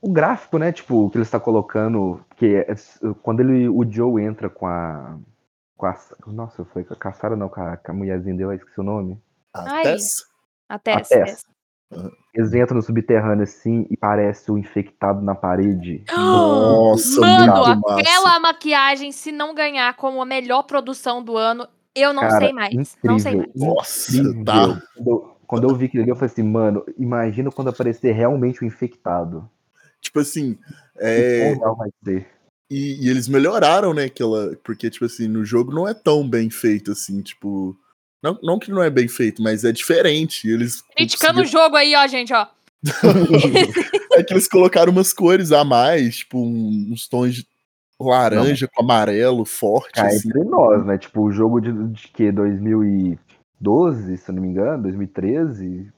O 0.01 0.13
gráfico, 0.13 0.59
né? 0.59 0.71
Tipo, 0.73 1.11
que 1.11 1.17
ele 1.17 1.23
está 1.25 1.41
colocando. 1.41 2.21
Que 2.37 2.57
é- 2.57 2.75
quando 3.23 3.41
ele, 3.41 3.69
o 3.69 3.85
Joe 3.91 4.23
entra 4.23 4.49
com 4.49 4.67
a. 4.67 5.19
Com 5.77 5.87
a 5.87 5.95
nossa, 6.29 6.65
foi 6.67 6.85
com 6.85 6.95
a 6.95 6.97
Caçara, 6.97 7.37
não, 7.37 7.49
com 7.51 7.61
a, 7.61 7.77
com 7.77 7.93
a 7.93 7.95
mulherzinha 7.95 8.35
dele, 8.35 8.45
eu 8.45 8.53
esqueci 8.55 8.81
o 8.81 8.85
nome. 8.85 9.21
Até 9.53 9.97
Até 10.69 10.95
A 10.95 11.01
essa. 11.01 11.15
Tess. 11.25 11.45
Eles 12.35 12.53
entram 12.53 12.77
no 12.77 12.83
subterrâneo 12.83 13.44
assim 13.44 13.87
e 13.88 13.96
parece 13.96 14.51
o 14.51 14.59
infectado 14.59 15.22
na 15.22 15.35
parede. 15.35 16.03
Nossa, 16.12 17.20
Mano, 17.20 17.55
muito 17.66 17.81
massa. 17.81 18.01
aquela 18.01 18.40
maquiagem, 18.40 19.12
se 19.12 19.31
não 19.33 19.55
ganhar 19.55 19.94
como 19.96 20.20
a 20.20 20.27
melhor 20.27 20.64
produção 20.64 21.22
do 21.22 21.37
ano, 21.37 21.66
eu 21.94 22.12
não 22.12 22.22
Cara, 22.22 22.38
sei 22.38 22.53
mais. 22.53 22.75
Não 22.75 23.18
sei 23.18 23.37
mais. 23.37 23.49
incrível. 23.49 23.75
Nossa, 23.75 24.16
Incrível. 24.16 24.44
tá. 24.44 24.83
Quando, 24.94 25.09
eu, 25.09 25.37
quando 25.46 25.68
eu 25.70 25.77
vi 25.77 25.85
aquilo 25.87 26.03
ali, 26.03 26.11
eu 26.11 26.16
falei 26.16 26.31
assim, 26.33 26.42
mano, 26.42 26.85
imagina 26.99 27.51
quando 27.51 27.68
aparecer 27.68 28.12
realmente 28.12 28.62
o 28.62 28.66
infectado. 28.66 29.49
Tipo 30.01 30.20
assim, 30.20 30.55
Que 30.55 30.99
é, 30.99 31.55
quão 31.55 31.59
real 31.61 31.77
vai 31.77 31.88
ser. 32.05 32.27
e, 32.70 33.07
e 33.07 33.09
eles 33.09 33.29
melhoraram, 33.29 33.94
né, 33.94 34.05
aquela, 34.05 34.55
porque 34.62 34.90
tipo 34.90 35.05
assim, 35.07 35.27
no 35.29 35.44
jogo 35.44 35.72
não 35.72 35.88
é 35.88 35.94
tão 35.94 36.29
bem 36.29 36.51
feito 36.51 36.92
assim, 36.92 37.22
tipo, 37.22 37.75
não, 38.23 38.39
não 38.43 38.59
que 38.59 38.71
não 38.71 38.83
é 38.83 38.91
bem 38.91 39.09
feito, 39.09 39.43
mas 39.43 39.65
é 39.65 39.73
diferente. 39.73 40.49
Eles 40.49 40.83
Criticando 40.97 41.41
o 41.41 41.43
conseguiram- 41.43 41.63
jogo 41.65 41.77
aí, 41.77 41.95
ó, 41.95 42.07
gente, 42.07 42.33
ó. 42.33 42.47
é 44.13 44.23
que 44.23 44.33
eles 44.33 44.49
colocaram 44.49 44.93
umas 44.93 45.13
cores 45.13 45.51
a 45.53 45.65
mais, 45.65 46.19
tipo 46.19 46.39
uns 46.39 47.09
tons 47.09 47.35
de 47.37 47.47
laranja 47.99 48.69
com 48.69 48.83
amarelo 48.83 49.45
forte 49.45 49.93
Cá 49.95 50.07
assim. 50.07 50.29
entre 50.29 50.45
nós, 50.45 50.85
né? 50.85 50.99
Tipo, 50.99 51.23
o 51.23 51.33
jogo 51.33 51.61
de, 51.61 51.73
de 51.93 52.09
que? 52.09 52.31
2012, 52.31 54.17
se 54.19 54.29
eu 54.31 54.35
não 54.35 54.43
me 54.43 54.49
engano, 54.49 54.83
2013. 54.85 55.91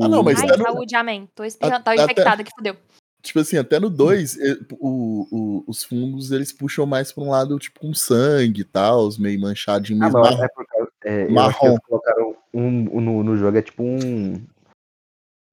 Ah, 0.00 0.08
não, 0.08 0.22
mas 0.22 0.38
Ai, 0.40 0.46
tá 0.48 0.56
no- 0.58 0.64
saúde, 0.64 0.94
amém. 0.94 1.28
Tô 1.34 1.42
espirrando. 1.44 1.82
Tá 1.82 1.94
infectada 1.96 2.44
que 2.44 2.50
fudeu. 2.54 2.76
Tipo 3.22 3.40
assim, 3.40 3.56
até 3.56 3.80
no 3.80 3.88
2, 3.90 4.36
o, 4.78 5.26
o- 5.30 5.64
os 5.66 5.82
fungos 5.82 6.30
eles 6.30 6.52
puxam 6.52 6.86
mais 6.86 7.10
pra 7.10 7.24
um 7.24 7.30
lado, 7.30 7.58
tipo, 7.58 7.80
com 7.80 7.92
sangue 7.94 8.60
e 8.60 8.64
tal, 8.64 9.08
meio 9.18 9.40
manchadinho 9.40 10.04
Ah, 10.04 10.10
não, 10.10 10.24
é 10.44 10.48
por 10.48 10.66
causa. 10.66 10.85
É, 11.06 11.28
Marrom. 11.28 11.68
eles 11.68 11.78
colocaram 11.86 12.36
um, 12.52 12.96
um 12.96 13.00
no, 13.00 13.22
no 13.22 13.36
jogo, 13.36 13.56
é 13.56 13.62
tipo 13.62 13.84
um. 13.84 14.44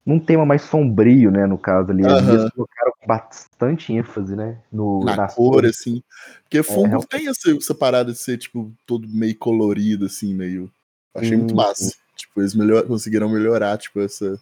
Um 0.04 0.18
tema 0.18 0.44
mais 0.44 0.62
sombrio, 0.62 1.30
né? 1.30 1.46
No 1.46 1.56
caso 1.56 1.92
ali. 1.92 2.04
Aham. 2.04 2.34
Eles 2.34 2.50
colocaram 2.50 2.92
bastante 3.06 3.92
ênfase, 3.92 4.34
né? 4.34 4.60
No, 4.70 5.04
na 5.04 5.16
nas 5.16 5.34
cor, 5.34 5.64
assim. 5.64 6.02
Porque 6.42 6.62
fungo 6.62 6.88
realmente. 6.88 7.08
tem 7.08 7.28
essa, 7.28 7.56
essa 7.56 7.74
parada 7.74 8.12
de 8.12 8.18
ser, 8.18 8.36
tipo, 8.36 8.70
todo 8.84 9.08
meio 9.08 9.38
colorido, 9.38 10.06
assim, 10.06 10.34
meio. 10.34 10.68
Achei 11.14 11.36
muito 11.36 11.52
Hum, 11.54 11.56
massa. 11.56 11.94
Tipo, 12.16 12.42
eles 12.42 12.54
melhor, 12.54 12.84
conseguiram 12.86 13.28
melhorar, 13.28 13.78
tipo, 13.78 14.00
essa, 14.00 14.38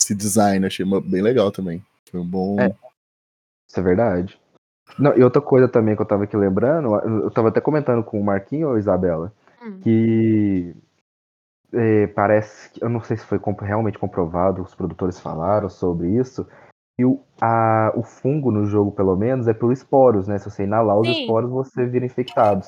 esse 0.00 0.14
design. 0.14 0.64
Achei 0.64 0.86
bem 1.02 1.20
legal 1.20 1.50
também. 1.50 1.84
Foi 2.10 2.20
um 2.20 2.26
bom. 2.26 2.60
É. 2.60 2.72
Isso 3.68 3.80
é 3.80 3.82
verdade. 3.82 4.40
Não, 4.96 5.14
e 5.18 5.22
outra 5.22 5.42
coisa 5.42 5.68
também 5.68 5.96
que 5.96 6.00
eu 6.00 6.06
tava 6.06 6.24
aqui 6.24 6.36
lembrando, 6.36 6.94
eu 6.94 7.30
tava 7.30 7.48
até 7.48 7.60
comentando 7.60 8.02
com 8.02 8.18
o 8.20 8.24
Marquinho 8.24 8.68
ou 8.68 8.78
Isabela, 8.78 9.32
Hum. 9.62 9.80
que 9.80 10.74
é, 11.72 12.06
parece 12.08 12.70
que, 12.70 12.82
eu 12.82 12.88
não 12.88 13.02
sei 13.02 13.16
se 13.16 13.24
foi 13.24 13.38
comp- 13.38 13.60
realmente 13.60 13.98
comprovado, 13.98 14.62
os 14.62 14.74
produtores 14.74 15.20
falaram 15.20 15.68
sobre 15.68 16.08
isso, 16.18 16.46
e 16.98 17.04
o, 17.04 17.20
a- 17.40 17.92
o 17.94 18.02
fungo 18.02 18.50
no 18.50 18.64
jogo, 18.66 18.90
pelo 18.92 19.14
menos, 19.16 19.46
é 19.48 19.54
por 19.54 19.72
esporos, 19.72 20.26
né? 20.26 20.38
Se 20.38 20.50
você 20.50 20.64
inalar 20.64 20.98
os 20.98 21.06
Sim. 21.06 21.20
esporos, 21.20 21.50
você 21.50 21.86
vira 21.86 22.06
infectado. 22.06 22.66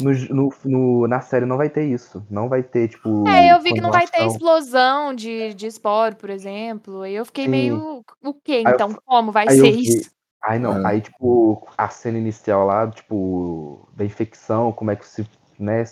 No, 0.00 0.10
no- 0.34 0.52
no- 0.64 1.06
na 1.06 1.20
série 1.20 1.44
não 1.46 1.56
vai 1.56 1.68
ter 1.68 1.84
isso. 1.84 2.26
Não 2.30 2.48
vai 2.48 2.62
ter, 2.62 2.88
tipo. 2.88 3.28
É, 3.28 3.52
eu 3.52 3.60
vi 3.60 3.72
que 3.74 3.80
não 3.80 3.90
vai 3.92 4.06
ter 4.06 4.26
explosão 4.26 5.14
de, 5.14 5.54
de 5.54 5.66
esporo, 5.66 6.16
por 6.16 6.30
exemplo. 6.30 7.02
Aí 7.02 7.14
eu 7.14 7.24
fiquei 7.26 7.44
Sim. 7.44 7.50
meio. 7.50 8.04
O 8.22 8.34
quê, 8.34 8.62
Aí 8.64 8.64
eu 8.64 8.70
então? 8.70 8.94
Como 9.04 9.30
vai 9.30 9.48
ser 9.50 9.70
vi- 9.70 9.82
isso? 9.82 10.10
Aí 10.42 10.58
não, 10.58 10.76
É. 10.78 10.86
aí 10.88 11.00
tipo, 11.00 11.68
a 11.78 11.88
cena 11.88 12.18
inicial 12.18 12.66
lá, 12.66 12.90
tipo, 12.90 13.88
da 13.94 14.04
infecção, 14.04 14.72
como 14.72 14.90
é 14.90 14.96
que 14.96 15.06
se, 15.06 15.24
né, 15.56 15.84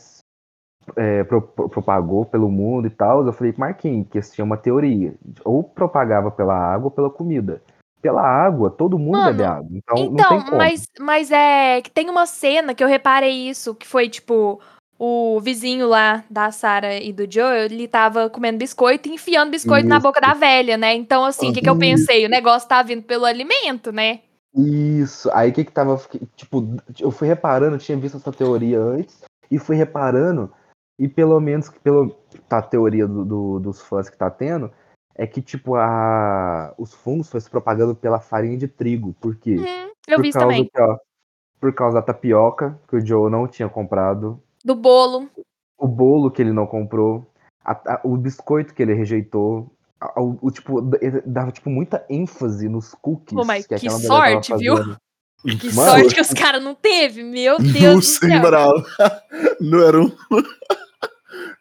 é, 0.97 1.25
pro- 1.25 1.43
pro- 1.43 1.69
propagou 1.69 2.25
pelo 2.25 2.51
mundo 2.51 2.87
e 2.87 2.90
tal, 2.90 3.25
eu 3.25 3.33
falei, 3.33 3.55
Marquinhos, 3.57 4.09
que 4.09 4.21
tinha 4.21 4.45
uma 4.45 4.57
teoria, 4.57 5.14
ou 5.45 5.62
propagava 5.62 6.31
pela 6.31 6.55
água 6.55 6.87
ou 6.87 6.90
pela 6.90 7.11
comida. 7.11 7.62
Pela 8.03 8.23
água, 8.23 8.71
todo 8.71 8.99
mundo 8.99 9.19
Mano, 9.19 9.27
bebe 9.27 9.45
água, 9.45 9.69
então, 9.73 9.97
não 9.97 10.05
Então, 10.05 10.29
tem 10.31 10.45
como. 10.47 10.57
mas, 10.57 10.88
mas 10.99 11.31
é 11.31 11.83
que 11.83 11.90
tem 11.90 12.09
uma 12.09 12.25
cena 12.25 12.75
que 12.75 12.83
eu 12.83 12.88
reparei 12.88 13.49
isso, 13.49 13.75
que 13.75 13.87
foi 13.87 14.09
tipo. 14.09 14.61
O 15.03 15.40
vizinho 15.40 15.88
lá 15.88 16.23
da 16.29 16.51
Sarah 16.51 16.97
e 16.97 17.11
do 17.11 17.25
Joe, 17.27 17.61
ele 17.61 17.88
tava 17.88 18.29
comendo 18.29 18.59
biscoito 18.59 19.09
e 19.09 19.14
enfiando 19.14 19.51
biscoito 19.51 19.88
na 19.88 19.97
Isso. 19.97 20.03
boca 20.07 20.21
da 20.21 20.35
velha, 20.35 20.77
né? 20.77 20.95
Então, 20.95 21.25
assim, 21.25 21.49
o 21.49 21.55
que, 21.55 21.62
que 21.62 21.71
eu 21.71 21.79
pensei? 21.79 22.27
O 22.27 22.29
negócio 22.29 22.69
tá 22.69 22.83
vindo 22.83 23.03
pelo 23.05 23.25
alimento, 23.25 23.90
né? 23.90 24.21
Isso, 24.55 25.31
aí 25.33 25.49
o 25.49 25.55
que 25.55 25.64
que 25.64 25.73
tava, 25.73 25.99
tipo, 26.37 26.77
eu 26.99 27.11
fui 27.11 27.27
reparando, 27.27 27.77
eu 27.77 27.79
tinha 27.79 27.97
visto 27.97 28.19
essa 28.19 28.31
teoria 28.31 28.79
antes, 28.79 29.23
e 29.51 29.59
fui 29.59 29.75
reparando, 29.75 30.53
e 31.00 31.08
pelo 31.08 31.40
menos, 31.40 31.68
que 31.70 31.80
pelo, 31.80 32.10
tá, 32.48 32.58
a 32.58 32.62
teoria 32.62 33.06
do, 33.08 33.24
do- 33.24 33.58
dos 33.60 33.80
fãs 33.80 34.10
que 34.10 34.16
tá 34.18 34.30
tendo, 34.30 34.70
é 35.14 35.26
que, 35.26 35.40
tipo, 35.40 35.74
a, 35.74 36.74
os 36.78 36.92
fungos 36.92 37.28
foi 37.30 37.40
se 37.40 37.48
propagando 37.50 37.94
pela 37.94 38.20
farinha 38.20 38.56
de 38.58 38.68
trigo, 38.68 39.14
por 39.20 39.34
quê? 39.36 39.56
Hum, 39.58 39.90
eu 40.06 40.16
por 40.16 40.22
vi 40.22 40.28
isso 40.28 40.38
causa 40.38 40.52
também. 40.54 40.70
que, 40.72 40.80
ó, 40.80 40.98
por 41.58 41.72
causa 41.74 41.94
da 41.96 42.02
tapioca, 42.02 42.78
que 42.88 42.96
o 42.96 43.06
Joe 43.06 43.30
não 43.30 43.48
tinha 43.48 43.68
comprado, 43.68 44.42
Do 44.64 44.74
bolo. 44.74 45.28
o 45.78 45.88
bolo 45.88 46.30
que 46.30 46.42
ele 46.42 46.52
não 46.52 46.66
comprou, 46.66 47.26
a- 47.64 47.72
a- 47.94 48.00
o 48.04 48.16
biscoito 48.16 48.74
que 48.74 48.82
ele 48.82 48.92
rejeitou, 48.94 49.72
a- 49.98 50.20
o, 50.20 50.38
o, 50.42 50.50
tipo, 50.50 50.80
dava, 51.24 51.50
tipo, 51.50 51.70
muita 51.70 52.04
ênfase 52.10 52.68
nos 52.68 52.94
cookies 52.94 53.38
Pô, 53.38 53.44
mas 53.44 53.66
que 53.66 53.76
tava 53.86 53.98
sorte, 53.98 54.54
viu? 54.56 54.76
Que 55.42 55.74
Mano, 55.74 55.90
sorte 56.02 56.14
que 56.14 56.20
os 56.20 56.34
caras 56.34 56.62
não 56.62 56.74
teve. 56.74 57.22
Meu 57.22 57.56
Deus 57.60 57.82
Não 57.82 57.94
do 57.96 58.02
céu. 58.02 58.42
Não 59.60 59.82
era 59.82 59.98
um. 60.02 60.10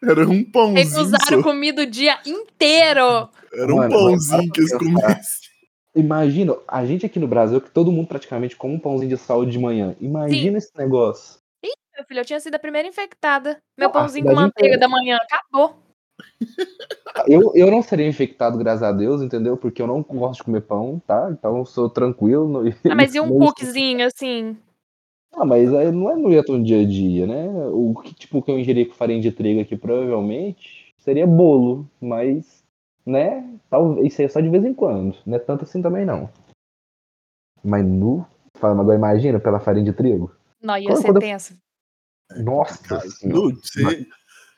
Era 0.02 0.28
um 0.28 0.42
pãozinho. 0.44 0.74
Recusaram 0.86 1.38
só. 1.38 1.42
comida 1.42 1.82
o 1.82 1.86
dia 1.86 2.18
inteiro. 2.26 3.28
Era 3.52 3.72
um 3.72 3.76
Mano, 3.76 3.90
pãozinho 3.90 4.50
que 4.52 4.60
eles 4.60 4.72
comiam. 4.76 5.00
Imagina, 5.94 6.56
a 6.68 6.86
gente 6.86 7.04
aqui 7.04 7.18
no 7.18 7.26
Brasil, 7.26 7.60
que 7.60 7.70
todo 7.70 7.90
mundo 7.90 8.06
praticamente 8.06 8.54
come 8.56 8.74
um 8.74 8.78
pãozinho 8.78 9.10
de 9.10 9.16
saúde 9.18 9.50
de 9.50 9.58
manhã. 9.58 9.96
Imagina 10.00 10.56
esse 10.58 10.70
negócio. 10.76 11.40
Meu 11.62 12.06
filho, 12.06 12.20
eu 12.20 12.24
tinha 12.24 12.40
sido 12.40 12.54
a 12.54 12.58
primeira 12.58 12.88
infectada. 12.88 13.60
Meu 13.76 13.88
Não, 13.88 13.90
a 13.90 13.92
pãozinho 13.92 14.24
com 14.24 14.32
manteiga 14.34 14.76
inteira. 14.76 14.78
da 14.78 14.88
manhã 14.88 15.18
acabou. 15.20 15.76
Eu, 17.26 17.52
eu 17.54 17.70
não 17.70 17.82
seria 17.82 18.06
infectado, 18.06 18.56
graças 18.56 18.82
a 18.82 18.92
Deus, 18.92 19.20
entendeu? 19.20 19.56
Porque 19.56 19.82
eu 19.82 19.86
não 19.86 20.00
gosto 20.02 20.38
de 20.38 20.44
comer 20.44 20.60
pão, 20.62 21.02
tá? 21.06 21.28
Então 21.30 21.58
eu 21.58 21.66
sou 21.66 21.90
tranquilo. 21.90 22.46
no- 22.48 22.68
Ah, 22.88 22.94
mas 22.94 23.14
e 23.14 23.20
um 23.20 23.28
cookiezinho, 23.36 24.06
assim? 24.06 24.56
Ah, 25.32 25.44
mas 25.44 25.72
aí 25.72 25.90
não 25.92 26.10
é 26.10 26.16
no 26.16 26.44
tão 26.44 26.62
dia 26.62 26.80
a 26.80 26.84
dia, 26.84 27.26
né? 27.26 27.48
O 27.72 27.94
que, 28.02 28.14
tipo, 28.14 28.42
que 28.42 28.50
eu 28.50 28.58
ingeri 28.58 28.84
com 28.86 28.94
farinha 28.94 29.20
de 29.20 29.30
trigo 29.30 29.60
aqui, 29.60 29.76
provavelmente, 29.76 30.92
seria 30.98 31.26
bolo. 31.26 31.88
Mas, 32.00 32.64
né? 33.06 33.48
Talvez 33.70 34.12
isso 34.12 34.20
aí 34.20 34.26
é 34.26 34.28
só 34.28 34.40
de 34.40 34.48
vez 34.48 34.64
em 34.64 34.74
quando. 34.74 35.16
Não 35.24 35.36
é 35.36 35.38
tanto 35.38 35.64
assim 35.64 35.80
também, 35.80 36.04
não. 36.04 36.28
Mas 37.62 37.84
nu. 37.86 38.26
Fala, 38.54 38.80
agora 38.80 38.96
imagina 38.98 39.38
pela 39.38 39.60
farinha 39.60 39.84
de 39.84 39.92
trigo. 39.92 40.32
Não, 40.60 40.76
ia 40.76 40.88
Quando- 40.88 40.96
ser 41.00 41.06
quando 41.06 41.20
tenso. 41.20 41.54
Nossa. 42.36 43.02
Dude, 43.22 43.58
você, 43.62 44.06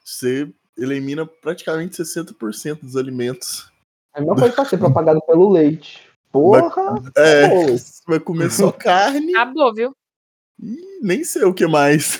você 0.04 0.54
elimina 0.76 1.26
praticamente 1.26 1.96
60% 1.96 2.80
dos 2.80 2.96
alimentos. 2.96 3.70
A 4.14 4.20
mesma 4.20 4.36
coisa 4.36 4.54
pra 4.54 4.64
ser 4.64 4.78
propagado 4.78 5.20
pelo 5.26 5.50
leite. 5.50 6.08
Porra! 6.30 6.94
É, 7.16 7.48
Pô. 7.48 7.66
você 7.72 8.02
vai 8.06 8.18
comer 8.18 8.50
só 8.50 8.72
carne 8.72 9.34
Acabou, 9.34 9.72
viu? 9.74 9.94
E 10.60 11.00
nem 11.02 11.24
sei 11.24 11.44
o 11.44 11.54
que 11.54 11.66
mais. 11.66 12.18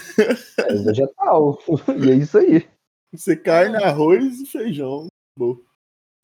É 0.58 0.74
vegetal. 0.74 1.58
E 1.98 2.10
é 2.10 2.14
isso 2.14 2.38
aí. 2.38 2.68
Você 3.14 3.36
carne, 3.36 3.76
arroz 3.76 4.40
e 4.40 4.46
feijão. 4.46 5.06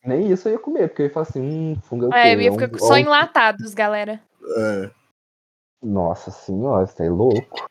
Nem 0.05 0.31
isso 0.33 0.49
eu 0.49 0.53
ia 0.53 0.59
comer, 0.59 0.89
porque 0.89 1.03
eu 1.03 1.07
ia 1.07 1.13
falar 1.13 1.27
assim, 1.29 1.41
hum, 1.41 1.77
fungo 1.83 2.05
é 2.05 2.09
o 2.09 2.11
quê? 2.11 2.17
É, 2.19 2.35
eu 2.35 2.41
ia 2.41 2.49
É 2.49 2.53
ficar 2.53 2.79
só 2.79 2.97
enlatados, 2.97 3.75
galera. 3.75 4.23
É. 4.57 4.91
Nossa 5.83 6.31
senhora, 6.31 6.87
você 6.87 7.05
é 7.05 7.11
louco. 7.11 7.69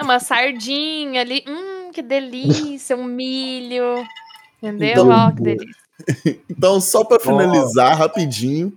Uma 0.00 0.18
sardinha 0.18 1.20
ali. 1.20 1.44
Hum, 1.46 1.90
que 1.92 2.02
delícia. 2.02 2.96
Um 2.96 3.04
milho. 3.04 4.04
Entendeu? 4.62 4.90
Então, 4.90 5.08
Ó, 5.08 5.32
que 5.32 5.42
delícia. 5.42 5.88
Então, 6.48 6.80
só 6.80 7.04
pra 7.04 7.18
finalizar 7.18 7.98
rapidinho, 7.98 8.72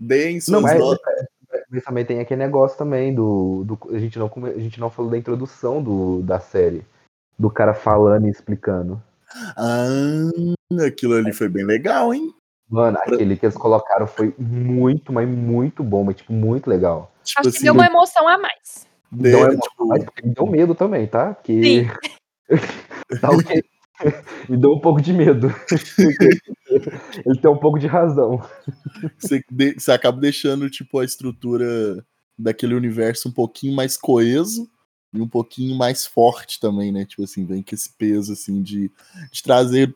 deem 0.00 0.40
suas 0.40 0.54
Não, 0.54 0.62
mas, 0.62 0.78
notas. 0.78 1.26
Mas 1.70 1.84
também 1.84 2.04
tem 2.04 2.20
aquele 2.20 2.42
negócio 2.42 2.76
também 2.78 3.14
do. 3.14 3.64
do- 3.64 3.78
a, 3.94 3.98
gente 3.98 4.18
não, 4.18 4.30
a 4.44 4.58
gente 4.58 4.80
não 4.80 4.90
falou 4.90 5.10
da 5.10 5.18
introdução 5.18 5.82
do, 5.82 6.22
da 6.22 6.40
série. 6.40 6.84
Do 7.38 7.50
cara 7.50 7.72
falando 7.74 8.26
e 8.26 8.30
explicando. 8.30 9.00
Ah, 9.56 10.30
aquilo 10.86 11.14
ali 11.14 11.32
foi 11.32 11.48
bem 11.48 11.64
legal, 11.64 12.12
hein? 12.12 12.34
Mano, 12.68 12.98
aquele 12.98 13.36
que 13.36 13.46
eles 13.46 13.56
colocaram 13.56 14.06
foi 14.06 14.34
muito, 14.38 15.12
mas 15.12 15.28
muito 15.28 15.82
bom, 15.82 16.04
mas 16.04 16.16
tipo, 16.16 16.32
muito 16.32 16.68
legal. 16.68 17.12
Tipo 17.24 17.40
Acho 17.40 17.50
que 17.50 17.56
assim, 17.56 17.64
deu 17.64 17.74
uma 17.74 17.86
emoção 17.86 18.26
a 18.26 18.38
mais. 18.38 18.86
de- 19.12 19.30
Não 19.30 19.46
é 19.46 19.56
tipo, 19.56 19.86
Mas 19.86 20.04
me 20.22 20.34
deu 20.34 20.46
medo 20.46 20.74
também, 20.74 21.06
tá? 21.06 21.34
Porque. 21.34 21.62
Sim. 21.62 21.90
Tá 23.22 23.30
ok. 23.30 23.62
me 24.48 24.56
deu 24.56 24.72
um 24.72 24.80
pouco 24.80 25.00
de 25.00 25.12
medo. 25.12 25.48
Ele 27.26 27.40
tem 27.40 27.50
um 27.50 27.56
pouco 27.58 27.78
de 27.78 27.86
razão. 27.86 28.40
você, 29.18 29.42
de- 29.50 29.74
você 29.74 29.92
acaba 29.92 30.20
deixando 30.20 30.68
tipo 30.70 30.98
a 30.98 31.04
estrutura 31.04 32.04
daquele 32.38 32.74
universo 32.74 33.28
um 33.28 33.32
pouquinho 33.32 33.74
mais 33.74 33.96
coeso 33.96 34.70
e 35.12 35.20
um 35.20 35.28
pouquinho 35.28 35.76
mais 35.76 36.06
forte 36.06 36.60
também, 36.60 36.92
né? 36.92 37.04
Tipo 37.04 37.24
assim, 37.24 37.44
vem 37.44 37.62
com 37.62 37.74
esse 37.74 37.92
peso 37.94 38.32
assim 38.32 38.62
de, 38.62 38.90
de 39.32 39.42
trazer 39.42 39.94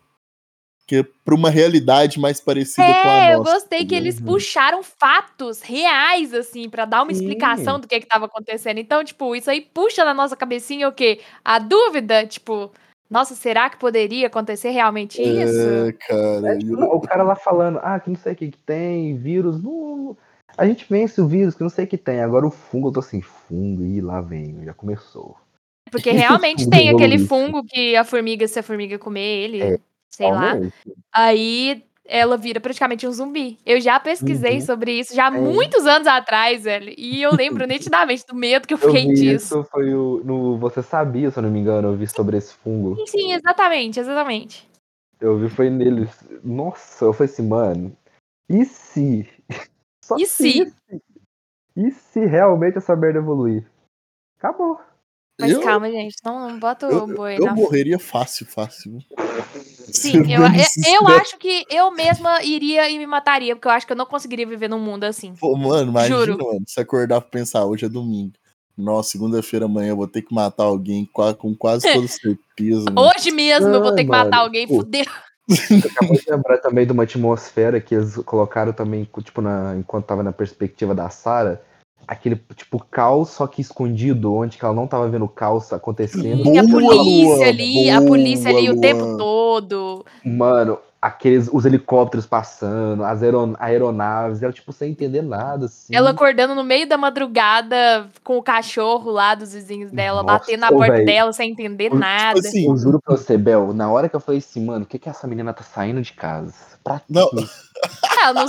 que 0.87 1.03
para 1.25 1.35
uma 1.35 1.49
realidade 1.49 2.19
mais 2.19 2.41
parecida 2.41 2.93
com 3.03 3.09
a 3.09 3.15
É, 3.15 3.35
eu 3.35 3.39
nossa. 3.39 3.55
gostei 3.55 3.87
que 3.87 3.95
eles 3.95 4.21
puxaram 4.21 4.83
fatos 4.83 5.63
reais, 5.63 6.35
assim, 6.35 6.69
pra 6.69 6.85
dar 6.85 7.03
uma 7.03 7.13
Sim. 7.13 7.21
explicação 7.21 7.79
do 7.79 7.87
que 7.87 8.01
que 8.01 8.07
tava 8.07 8.27
acontecendo. 8.27 8.79
Então, 8.79 9.05
tipo, 9.05 9.35
isso 9.37 9.49
aí 9.49 9.61
puxa 9.61 10.05
na 10.05 10.13
nossa 10.13 10.37
cabecinha 10.37 10.89
o 10.89 10.93
quê? 10.93 11.21
A 11.45 11.59
dúvida, 11.61 12.27
tipo, 12.27 12.73
nossa, 13.13 13.35
será 13.35 13.69
que 13.69 13.77
poderia 13.77 14.27
acontecer 14.27 14.71
realmente 14.71 15.21
isso? 15.21 15.61
É, 15.69 15.93
cara. 15.93 16.55
É, 16.55 16.59
tipo, 16.59 16.73
eu- 16.73 16.89
o 16.95 17.01
cara 17.01 17.23
lá 17.23 17.37
falando, 17.37 17.79
ah, 17.83 18.01
que 18.01 18.09
não 18.09 18.17
sei 18.17 18.33
o 18.33 18.37
que, 18.37 18.51
que 18.51 18.59
tem, 18.59 19.17
vírus. 19.19 19.63
Não, 19.63 20.17
a 20.57 20.67
gente 20.67 20.87
vence 20.89 21.21
o 21.21 21.29
vírus, 21.29 21.55
que 21.55 21.63
não 21.63 21.69
sei 21.69 21.85
o 21.85 21.89
que 21.89 21.99
tem. 21.99 22.23
Agora 22.23 22.47
o 22.47 22.51
fungo, 22.51 22.89
eu 22.89 22.93
tô 22.93 23.01
assim, 23.01 23.21
fungo, 23.21 23.85
e 23.85 24.01
lá 24.01 24.23
vem, 24.23 24.65
já 24.65 24.73
começou. 24.73 25.37
Porque 25.91 26.11
realmente 26.11 26.65
tem 26.71 26.89
aquele 26.89 27.19
fungo 27.19 27.63
que 27.63 27.95
a 27.95 28.03
formiga, 28.03 28.49
se 28.49 28.59
a 28.59 28.63
formiga 28.63 28.99
comer 28.99 29.21
ele, 29.45 29.63
É, 29.63 29.79
sei 30.09 30.33
lá, 30.33 30.55
aí 31.13 31.85
ela 32.05 32.37
vira 32.37 32.61
praticamente 32.61 33.07
um 33.07 33.13
zumbi. 33.13 33.59
Eu 33.65 33.81
já 33.81 33.99
pesquisei 34.01 34.57
Uhum. 34.57 34.61
sobre 34.67 34.93
isso 34.99 35.15
já 35.15 35.29
há 35.29 35.37
É. 35.37 35.41
muitos 35.41 35.87
anos 35.87 36.07
atrás, 36.09 36.65
velho. 36.65 36.93
E 36.99 37.23
eu 37.23 37.31
lembro 37.65 37.67
nitidamente 37.67 38.25
do 38.27 38.35
medo 38.35 38.67
que 38.67 38.75
eu 38.75 38.79
Eu 38.79 38.89
fiquei 38.89 39.09
vi 39.09 39.15
disso. 39.15 39.61
isso, 39.61 39.65
foi 39.71 39.95
o, 39.95 40.21
no 40.25 40.59
Você 40.59 40.83
Sabia, 40.83 41.31
se 41.31 41.39
eu 41.39 41.43
não 41.43 41.51
me 41.51 41.61
engano, 41.61 41.89
eu 41.89 41.97
vi 41.97 42.07
sobre 42.09 42.37
esse 42.37 42.55
fungo. 42.55 42.97
Sim, 42.97 43.07
sim, 43.07 43.33
exatamente, 43.33 44.01
exatamente. 44.01 44.69
Eu 45.21 45.39
vi, 45.39 45.49
foi 45.49 45.71
neles. 45.71 46.11
Nossa, 46.43 47.05
eu 47.05 47.13
falei 47.13 47.33
assim, 47.33 47.47
mano, 47.47 47.97
e 48.49 48.65
se? 48.65 49.29
Só 50.05 50.17
E 50.19 50.27
se? 50.27 50.73
E 51.77 51.91
se 51.93 52.27
realmente 52.27 52.77
essa 52.79 52.95
merda 52.97 53.21
evoluir? 53.21 53.65
Acabou. 54.39 54.81
Mas 55.41 55.53
eu, 55.53 55.63
calma, 55.63 55.91
gente, 55.91 56.17
não, 56.25 56.49
não 56.51 56.59
bota 56.59 56.87
eu, 56.87 57.05
o 57.05 57.07
boi 57.07 57.37
eu 57.39 57.47
na 57.47 57.55
morreria 57.55 57.99
fácil, 57.99 58.45
fácil. 58.47 58.99
Sim, 59.93 60.23
eu, 60.33 60.43
eu, 60.43 60.49
eu 60.49 60.65
sincero. 60.65 61.07
acho 61.07 61.39
que 61.39 61.65
eu 61.71 61.91
mesma 61.91 62.43
iria 62.43 62.89
e 62.91 62.99
me 62.99 63.07
mataria, 63.07 63.55
porque 63.55 63.69
eu 63.69 63.73
acho 63.73 63.87
que 63.87 63.93
eu 63.93 63.97
não 63.97 64.07
conseguiria 64.07 64.47
viver 64.47 64.69
num 64.69 64.79
mundo 64.79 65.05
assim. 65.05 65.35
Pô, 65.35 65.57
mano, 65.57 65.91
imagina, 65.91 66.19
Juro. 66.19 66.39
mano, 66.45 66.63
se 66.67 66.81
acordar 66.81 67.21
pra 67.21 67.31
pensar, 67.31 67.65
hoje 67.65 67.85
é 67.85 67.89
domingo. 67.89 68.33
Nossa, 68.77 69.11
segunda-feira 69.11 69.67
amanhã 69.67 69.91
eu 69.91 69.97
vou 69.97 70.09
ter 70.09 70.23
que 70.23 70.35
matar 70.35 70.65
alguém 70.65 71.09
com 71.39 71.55
quase 71.55 71.93
toda 71.93 72.09
certeza. 72.09 72.91
mano. 72.91 73.11
Hoje 73.17 73.31
mesmo 73.31 73.69
eu 73.69 73.83
vou 73.83 73.95
ter 73.95 74.05
que 74.05 74.11
Ah, 74.11 74.25
matar 74.25 74.37
mano, 74.39 74.43
alguém, 74.45 74.67
pô. 74.67 74.77
fudeu. 74.77 75.05
Você 75.49 75.89
acabou 75.89 76.17
de 76.17 76.31
lembrar 76.31 76.59
também 76.59 76.87
de 76.87 76.93
uma 76.93 77.03
atmosfera 77.03 77.81
que 77.81 77.95
eles 77.95 78.17
colocaram 78.17 78.73
também, 78.73 79.07
tipo, 79.23 79.43
na, 79.43 79.77
enquanto 79.77 80.07
tava 80.07 80.23
na 80.23 80.33
perspectiva 80.33 80.95
da 80.95 81.11
Sarah, 81.11 81.61
aquele, 82.07 82.41
tipo, 82.55 82.79
caos, 82.91 83.31
só 83.31 83.47
que 83.47 83.61
escondido, 83.61 84.35
onde 84.35 84.59
que 84.59 84.65
ela 84.65 84.75
não 84.75 84.87
tava 84.87 85.09
vendo 85.09 85.25
o 85.25 85.29
caos 85.29 85.73
acontecendo. 85.73 86.43
Sim, 86.43 86.59
a 86.59 86.63
Boa, 86.63 86.73
polícia 86.81 87.37
Luan, 87.37 87.47
ali, 87.49 87.91
a 87.91 88.03
polícia 88.03 88.51
ali 88.51 88.69
o 88.71 88.73
boa, 88.75 88.81
tempo 88.81 89.17
todo. 89.17 90.05
Mano, 90.25 90.79
aqueles, 91.01 91.49
os 91.53 91.65
helicópteros 91.65 92.27
passando, 92.27 93.03
as 93.05 93.23
aeron- 93.23 93.57
aeronaves, 93.59 94.43
ela, 94.43 94.53
tipo, 94.53 94.73
sem 94.73 94.93
entender 94.93 95.21
nada, 95.23 95.67
assim. 95.67 95.95
Ela 95.95 96.11
acordando 96.11 96.55
no 96.55 96.63
meio 96.63 96.87
da 96.89 96.97
madrugada 96.97 98.09
com 98.23 98.39
o 98.39 98.43
cachorro 98.43 99.11
lá 99.11 99.35
dos 99.35 99.53
vizinhos 99.53 99.91
dela, 99.91 100.23
Nossa, 100.23 100.39
batendo 100.39 100.61
na 100.61 100.69
ô, 100.69 100.77
porta 100.77 100.93
véi. 100.93 101.05
dela 101.05 101.33
sem 101.33 101.51
entender 101.51 101.85
Tipo 101.85 101.97
nada. 101.99 102.39
assim, 102.39 102.67
Eu 102.67 102.77
juro 102.77 103.01
pra 103.05 103.17
você, 103.17 103.37
Bel, 103.37 103.73
na 103.75 103.91
hora 103.91 104.09
que 104.09 104.15
eu 104.15 104.21
falei 104.21 104.39
assim, 104.39 104.65
mano, 104.65 104.85
o 104.85 104.87
que 104.87 104.99
que 104.99 105.09
essa 105.09 105.27
menina 105.27 105.53
tá 105.53 105.65
saindo 105.65 106.01
de 106.01 106.13
casa? 106.13 106.55
Pra 106.85 107.01
quê? 107.01 107.05
Não. 107.09 107.29
Ela 108.23 108.33
não 108.35 108.47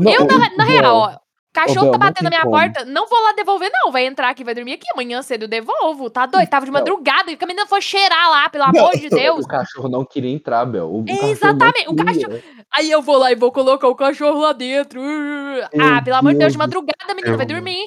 não, 0.00 0.12
Eu, 0.12 0.26
na, 0.26 0.56
na 0.56 0.64
real, 0.64 0.96
ó. 0.96 1.21
Cachorro 1.52 1.90
Bel, 1.90 1.92
tá 1.92 1.98
não 1.98 1.98
batendo 1.98 2.24
na 2.24 2.30
minha 2.30 2.42
como. 2.42 2.52
porta, 2.52 2.84
não 2.86 3.06
vou 3.06 3.22
lá 3.22 3.32
devolver, 3.34 3.70
não. 3.72 3.92
Vai 3.92 4.06
entrar 4.06 4.30
aqui, 4.30 4.42
vai 4.42 4.54
dormir 4.54 4.72
aqui. 4.72 4.86
Amanhã 4.92 5.20
cedo 5.22 5.42
eu 5.42 5.48
devolvo. 5.48 6.08
Tá 6.08 6.24
doido? 6.26 6.48
Tava 6.48 6.64
de 6.64 6.72
Não. 6.72 6.80
madrugada 6.80 7.30
e 7.30 7.38
a 7.40 7.46
menina 7.46 7.66
foi 7.66 7.82
cheirar 7.82 8.30
lá, 8.30 8.48
pelo 8.48 8.64
amor 8.64 8.90
de 8.92 9.08
Deus. 9.10 9.44
O 9.44 9.48
cachorro 9.48 9.88
não 9.88 10.04
queria 10.04 10.30
entrar, 10.30 10.64
Bel. 10.64 10.88
O, 10.90 11.00
o 11.00 11.04
cachorro 11.04 11.22
não 11.22 11.30
Exatamente, 11.30 11.88
o 11.88 11.94
queria. 11.94 12.44
Aí 12.72 12.90
eu 12.90 13.02
vou 13.02 13.18
lá 13.18 13.30
e 13.30 13.34
vou 13.34 13.52
colocar 13.52 13.88
o 13.88 13.94
cachorro 13.94 14.40
lá 14.40 14.52
dentro. 14.52 15.00
ah, 15.80 16.00
pelo 16.02 16.16
amor 16.16 16.32
de 16.32 16.38
Deus, 16.38 16.52
de 16.52 16.58
madrugada, 16.58 17.14
menina 17.14 17.36
vai 17.36 17.46
dormir. 17.46 17.82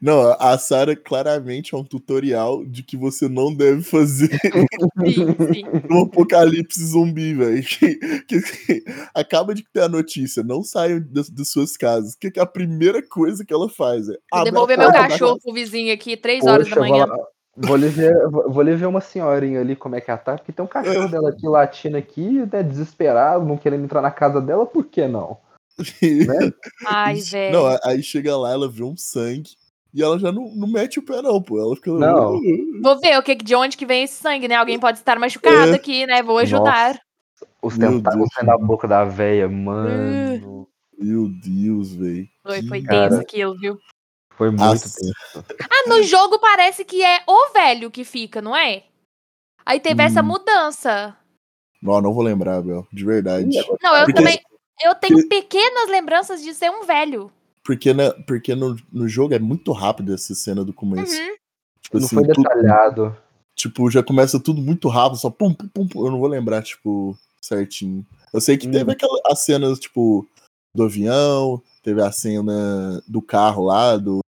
Não, 0.00 0.32
a 0.38 0.56
Sarah 0.58 0.94
claramente 0.96 1.74
é 1.74 1.78
um 1.78 1.84
tutorial 1.84 2.64
de 2.64 2.82
que 2.82 2.96
você 2.96 3.28
não 3.28 3.54
deve 3.54 3.82
fazer 3.82 4.28
Sim, 5.04 5.36
sim. 5.52 5.64
um 5.90 6.02
apocalipse 6.02 6.84
zumbi, 6.84 7.34
velho. 7.34 7.62
Que, 7.62 7.94
que- 8.26 8.40
que 8.40 8.84
acaba 9.14 9.54
de 9.54 9.64
ter 9.72 9.82
a 9.82 9.88
notícia, 9.88 10.42
não 10.42 10.62
saiam 10.62 11.00
das, 11.10 11.30
suas 11.48 11.76
casas. 11.76 12.14
O 12.14 12.18
que, 12.18 12.30
que 12.30 12.40
a 12.40 12.46
primeira 12.46 13.02
coisa 13.02 13.44
que 13.44 13.52
ela 13.52 13.68
faz 13.68 14.08
é 14.08 14.16
devolver 14.44 14.78
meu 14.78 14.92
cachorro 14.92 15.38
pro 15.40 15.52
vizinho 15.52 15.92
aqui, 15.92 16.16
três 16.16 16.44
horas 16.44 16.68
da 16.68 16.76
Poxa, 16.76 16.88
manhã. 16.88 17.06
vou, 17.56 17.76
lhe 17.76 17.88
ver, 17.88 18.14
vou 18.28 18.62
lhe 18.62 18.74
ver 18.76 18.86
uma 18.86 19.00
senhorinha 19.00 19.60
ali, 19.60 19.74
como 19.74 19.96
é 19.96 20.00
que 20.00 20.10
ela 20.10 20.18
tá, 20.18 20.36
porque 20.36 20.52
tem 20.52 20.64
um 20.64 20.68
cachorro 20.68 21.08
dela 21.08 21.30
aqui 21.30 21.46
latindo 21.48 21.96
aqui, 21.96 22.44
né, 22.52 22.62
desesperado, 22.62 23.44
não 23.44 23.56
querendo 23.56 23.84
entrar 23.84 24.02
na 24.02 24.10
casa 24.10 24.40
dela, 24.40 24.66
por 24.66 24.84
que 24.84 25.06
não? 25.06 25.38
Né? 26.02 26.52
Ai, 26.86 27.16
velho. 27.20 27.52
Não, 27.56 27.78
aí 27.84 28.02
chega 28.02 28.36
lá, 28.36 28.52
ela 28.52 28.68
vê 28.68 28.82
um 28.82 28.96
sangue 28.96 29.50
e 29.98 30.02
ela 30.02 30.18
já 30.18 30.30
não, 30.30 30.48
não 30.54 30.68
mete 30.68 30.98
o 30.98 31.02
pé, 31.02 31.20
não, 31.20 31.42
pô. 31.42 31.58
Ela 31.60 31.74
fica. 31.76 31.90
Não. 31.90 32.40
Vou 32.82 32.98
ver 33.00 33.18
o 33.18 33.22
que, 33.22 33.34
de 33.34 33.54
onde 33.54 33.76
que 33.76 33.84
vem 33.86 34.04
esse 34.04 34.14
sangue, 34.14 34.46
né? 34.48 34.54
Alguém 34.54 34.78
pode 34.78 34.98
estar 34.98 35.18
machucado 35.18 35.72
É. 35.72 35.74
aqui, 35.74 36.06
né? 36.06 36.22
Vou 36.22 36.38
ajudar. 36.38 37.00
Os 37.62 37.76
Meu 37.76 37.90
tentáculos 37.92 38.28
saindo 38.32 38.46
da 38.48 38.58
boca 38.58 38.86
da 38.88 39.04
véia, 39.04 39.48
mano. 39.48 40.68
Meu 40.98 41.28
Deus, 41.28 41.94
velho. 41.94 42.26
Foi, 42.42 42.62
foi 42.62 42.82
Cara. 42.82 43.08
tenso 43.10 43.20
aquilo, 43.22 43.56
viu? 43.58 43.78
Foi 44.36 44.48
muito 44.50 44.60
Nossa. 44.64 44.98
tenso. 45.00 45.44
Ah, 45.70 45.88
no 45.88 46.02
jogo 46.02 46.38
parece 46.38 46.84
que 46.84 47.02
é 47.04 47.20
o 47.26 47.52
velho 47.52 47.90
que 47.90 48.04
fica, 48.04 48.40
não 48.40 48.54
é? 48.56 48.84
Aí 49.66 49.78
teve 49.80 50.02
essa 50.02 50.20
Hum. 50.22 50.26
mudança. 50.26 51.16
Não, 51.82 52.00
não 52.00 52.12
vou 52.14 52.22
lembrar, 52.24 52.60
Bel. 52.62 52.86
De 52.92 53.04
verdade. 53.04 53.46
Não, 53.82 53.96
eu 53.96 54.04
Porque- 54.06 54.12
também. 54.14 54.40
Eu 54.80 54.94
tenho 54.94 55.28
pequenas 55.28 55.88
lembranças 55.88 56.40
de 56.40 56.54
ser 56.54 56.70
um 56.70 56.84
velho. 56.84 57.32
Porque, 57.68 57.92
né, 57.92 58.10
porque 58.26 58.54
no, 58.54 58.74
no 58.90 59.06
jogo 59.06 59.34
é 59.34 59.38
muito 59.38 59.72
rápido 59.72 60.14
essa 60.14 60.34
cena 60.34 60.64
do 60.64 60.72
começo. 60.72 61.12
Uhum. 61.20 61.34
Tipo 61.82 61.98
Não 61.98 62.06
assim, 62.06 62.16
foi 62.16 62.24
tudo- 62.28 62.42
detalhado. 62.42 63.16
tipo, 63.54 63.90
já 63.90 64.02
começa 64.02 64.40
tudo 64.40 64.62
muito 64.62 64.88
rápido, 64.88 65.18
só 65.18 65.28
pum, 65.28 65.52
pum, 65.52 65.68
pum, 65.68 65.86
pum. 65.86 66.06
Eu 66.06 66.10
não 66.12 66.18
vou 66.18 66.28
lembrar, 66.28 66.62
tipo, 66.62 67.14
certinho. 67.42 68.06
Eu 68.32 68.40
sei 68.40 68.56
que 68.56 68.66
Hum. 68.66 68.70
teve 68.70 68.90
aquela, 68.90 69.20
as 69.26 69.40
cenas, 69.40 69.78
tipo, 69.78 70.26
do 70.74 70.84
avião, 70.84 71.60
teve 71.82 72.00
a 72.00 72.10
cena 72.10 73.02
do 73.06 73.20
carro 73.20 73.64
lá, 73.66 73.98
do, 73.98 74.20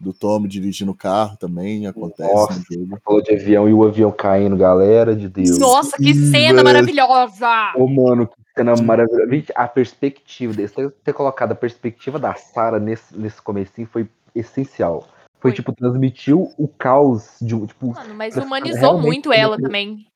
do 0.00 0.12
Tommy 0.12 0.48
dirigindo 0.48 0.90
o 0.90 0.96
carro 0.96 1.36
também, 1.36 1.86
acontece 1.86 2.32
Nossa. 2.34 2.58
no 2.58 2.64
jogo. 2.86 2.98
Falou 3.04 3.22
de 3.22 3.32
avião 3.34 3.68
e 3.68 3.72
o 3.72 3.84
avião 3.84 4.10
caindo, 4.10 4.56
galera, 4.56 5.14
de 5.14 5.28
Deus. 5.28 5.58
Nossa, 5.58 5.96
que 5.96 6.12
cena 6.12 6.64
maravilhosa! 6.64 7.46
Ô, 7.76 7.86
mano, 7.86 8.26
que 8.26 8.34
cena 8.60 8.82
maravilhosa. 8.82 9.52
A 9.54 9.66
perspectiva 9.66 10.52
desse, 10.52 10.90
ter, 11.04 11.12
colocado 11.12 11.52
a 11.52 11.54
perspectiva 11.54 12.18
da 12.18 12.34
Sarah 12.34 12.78
nesse, 12.78 13.16
nesse 13.18 13.40
comecinho 13.40 13.86
foi 13.86 14.08
essencial. 14.34 15.08
Foi, 15.40 15.50
Foi. 15.50 15.52
tipo, 15.52 15.72
transmitiu 15.72 16.52
o 16.58 16.68
caos 16.68 17.38
de 17.40 17.54
um, 17.54 17.66
tipo, 17.66 17.94
Mano, 17.94 18.14
mas 18.14 18.36
humanizou 18.36 19.00
muito 19.00 19.32
ela 19.32 19.58
também. 19.58 20.06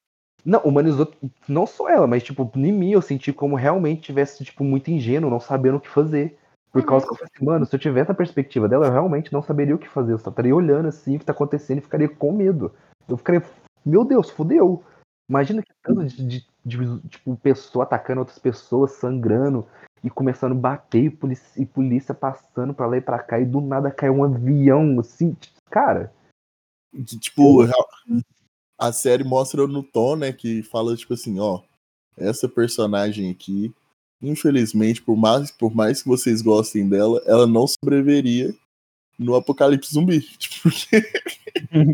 Não, 0.45 0.61
humanizou 0.61 1.11
não 1.49 1.67
só 1.67 1.89
ela, 1.89 2.07
mas, 2.07 2.23
tipo, 2.23 2.51
em 2.55 2.71
mim 2.71 2.93
eu 2.93 3.01
senti 3.01 3.33
como 3.33 3.57
realmente 3.57 4.03
tivesse, 4.03 4.45
tipo, 4.45 4.63
muito 4.63 4.91
ingênuo, 4.91 5.31
não 5.31 5.41
sabendo 5.41 5.79
o 5.79 5.81
que 5.81 5.89
fazer. 5.89 6.37
Por 6.71 6.83
Uhum. 6.83 6.87
causa 6.87 7.07
que 7.07 7.13
eu 7.13 7.17
falei 7.17 7.31
assim, 7.35 7.45
mano, 7.47 7.65
se 7.65 7.75
eu 7.75 7.81
tivesse 7.81 8.11
a 8.11 8.15
perspectiva 8.15 8.69
dela, 8.69 8.87
eu 8.87 8.93
realmente 8.93 9.33
não 9.33 9.41
saberia 9.41 9.75
o 9.75 9.79
que 9.79 9.89
fazer. 9.89 10.13
Eu 10.13 10.19
só 10.19 10.29
estaria 10.29 10.55
olhando 10.55 10.89
assim 10.89 11.17
o 11.17 11.19
que 11.19 11.25
tá 11.25 11.33
acontecendo 11.33 11.79
e 11.79 11.83
ficaria 11.83 12.09
com 12.09 12.33
medo. 12.33 12.75
Eu 13.09 13.17
ficaria, 13.17 13.43
meu 13.87 14.05
Deus, 14.05 14.29
fudeu. 14.29 14.83
Imagina 15.31 15.63
que 15.63 15.73
tanto 15.83 16.05
de, 16.05 16.27
de- 16.27 16.47
de, 16.65 16.79
tipo, 17.09 17.37
pessoa 17.37 17.85
atacando 17.85 18.21
outras 18.21 18.39
pessoas, 18.39 18.93
sangrando 18.93 19.67
e 20.03 20.11
começando 20.11 20.53
a 20.53 20.57
bater 20.57 21.05
e 21.05 21.11
polícia, 21.11 21.63
e 21.63 21.67
polícia 21.67 22.15
passando 22.15 22.75
pra 22.75 22.87
lá 22.87 22.97
e 22.97 23.01
pra 23.01 23.19
cá 23.19 23.39
e 23.39 23.45
do 23.45 23.61
nada 23.61 23.91
cai 23.91 24.11
um 24.11 24.25
avião, 24.25 24.99
assim, 25.01 25.37
cara. 25.71 26.13
Que, 26.93 27.19
tipo, 27.19 27.61
a 28.79 28.93
série 28.93 29.25
mostra 29.25 29.67
no 29.67 29.83
tom, 29.83 30.17
né, 30.17 30.33
que 30.33 30.63
fala, 30.63 30.97
tipo 30.97 31.15
assim, 31.15 31.39
ó, 31.39 31.61
essa 32.17 32.49
personagem 32.49 33.31
aqui, 33.31 33.75
infelizmente, 34.23 35.03
por 35.03 35.17
mais, 35.17 35.51
por 35.51 35.75
mais 35.75 36.03
que 36.03 36.09
vocês 36.09 36.41
gostem 36.43 36.89
dela, 36.89 37.23
ela 37.27 37.47
não 37.47 37.67
sobreviveria 37.67 38.55
no 39.19 39.35
apocalipse 39.35 39.93
zumbi. 39.93 40.21
Tipo, 40.39 40.71
porque 40.71 40.97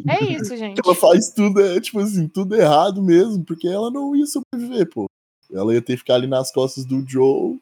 É 0.09 0.25
isso, 0.25 0.57
gente. 0.57 0.81
ela 0.85 0.95
faz 0.95 1.31
tudo, 1.31 1.61
é, 1.61 1.81
tipo 1.81 2.01
assim, 2.01 2.27
tudo 2.27 2.55
errado 2.57 3.03
mesmo, 3.03 3.45
porque 3.45 3.69
ela 3.69 3.91
não 3.91 4.17
ia 4.17 4.27
sobreviver, 4.27 4.89
pô. 4.89 5.07
Ela 5.53 5.75
ia 5.75 5.83
ter 5.83 5.95
que 5.95 5.99
ficar 5.99 6.15
ali 6.15 6.27
nas 6.27 6.53
costas 6.53 6.85
do 6.85 7.05
Joe 7.07 7.59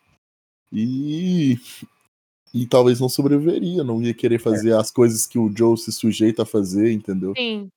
e. 0.72 1.58
E 2.54 2.66
talvez 2.66 2.98
não 2.98 3.10
sobreviveria, 3.10 3.84
não 3.84 4.00
ia 4.00 4.14
querer 4.14 4.38
fazer 4.38 4.74
as 4.74 4.90
coisas 4.90 5.26
que 5.26 5.38
o 5.38 5.52
Joe 5.54 5.76
se 5.76 5.92
sujeita 5.92 6.44
a 6.44 6.46
fazer, 6.46 6.90
entendeu? 6.92 7.34
Sim. 7.36 7.68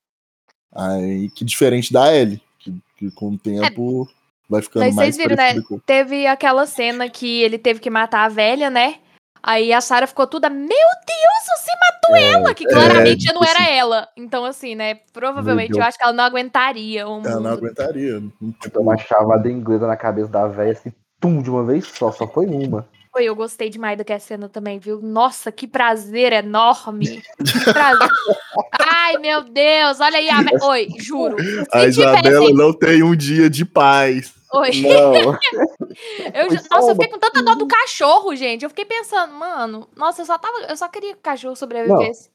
Aí, 0.73 1.29
que 1.31 1.43
diferente 1.43 1.91
da 1.91 2.15
Ellie, 2.15 2.41
que, 2.57 2.73
que 2.97 3.11
com 3.11 3.31
o 3.31 3.37
tempo 3.37 4.09
vai 4.47 4.61
ficando 4.61 4.83
É. 4.83 4.87
Mas 4.87 4.95
mais 4.95 5.15
vocês 5.15 5.27
viram, 5.27 5.35
né? 5.35 5.81
Teve 5.85 6.25
aquela 6.25 6.65
cena 6.65 7.09
que 7.09 7.41
ele 7.41 7.57
teve 7.57 7.81
que 7.81 7.89
matar 7.89 8.25
a 8.25 8.29
velha, 8.29 8.69
né? 8.69 8.99
Aí 9.43 9.73
a 9.73 9.81
Sarah 9.81 10.05
ficou 10.07 10.27
toda, 10.27 10.49
meu 10.49 10.67
Deus, 10.67 11.57
você 11.57 11.71
matou 11.81 12.15
ela! 12.15 12.53
Que 12.53 12.65
claramente 12.65 13.25
tipo 13.25 13.33
não 13.33 13.43
era 13.43 13.59
assim. 13.59 13.71
ela. 13.71 14.07
Então, 14.15 14.45
assim, 14.45 14.75
né? 14.75 14.99
Provavelmente 15.11 15.75
eu 15.77 15.83
acho 15.83 15.97
que 15.97 16.03
ela 16.03 16.13
não 16.13 16.23
aguentaria 16.23 17.07
o 17.07 17.19
Ela 17.25 17.29
não 17.35 17.35
mundo. 17.37 17.47
aguentaria. 17.47 18.19
não- 18.19 18.51
Tipo, 18.61 18.81
uma 18.81 18.97
chavada 18.97 19.49
inglesa 19.49 19.87
na 19.87 19.97
cabeça 19.97 20.29
da 20.29 20.45
véia, 20.47 20.73
assim, 20.73 20.91
tum, 21.19 21.41
de 21.41 21.49
uma 21.49 21.63
vez 21.63 21.85
só, 21.87 22.11
só 22.11 22.27
foi 22.27 22.45
uma. 22.45 22.87
Foi, 23.13 23.25
eu 23.25 23.35
gostei 23.35 23.69
demais 23.69 23.97
daquela 23.97 24.19
cena 24.21 24.47
também, 24.47 24.79
viu? 24.79 25.01
Nossa, 25.01 25.51
que 25.51 25.67
prazer 25.67 26.31
enorme. 26.31 27.21
Que 27.43 27.73
prazer. 27.73 28.07
Ai, 28.79 29.17
meu 29.17 29.41
Deus, 29.43 29.99
olha 29.99 30.17
aí. 30.17 30.29
A... 30.29 30.65
Oi, 30.67 30.87
juro. 30.97 31.35
A 31.73 31.81
Se 31.81 31.87
Isabela 31.87 32.21
tivesse... 32.21 32.53
não 32.53 32.71
tem 32.73 33.03
um 33.03 33.13
dia 33.15 33.49
de 33.49 33.65
paz. 33.65 34.33
Oi. 34.53 34.69
Não. 34.81 35.37
Eu, 36.33 36.49
já- 36.51 36.61
nossa, 36.71 36.91
eu 36.91 36.95
fiquei 36.95 37.09
com 37.09 37.19
tanta 37.19 37.41
dó 37.43 37.55
do 37.55 37.67
cachorro, 37.67 38.35
gente. 38.35 38.63
Eu 38.63 38.69
fiquei 38.69 38.85
pensando, 38.85 39.33
mano, 39.33 39.87
nossa, 39.95 40.21
eu 40.21 40.25
só 40.25 40.37
tava. 40.37 40.59
Eu 40.69 40.75
só 40.77 40.87
queria 40.87 41.13
que 41.13 41.19
o 41.19 41.23
cachorro 41.23 41.55
sobrevivesse. 41.55 42.29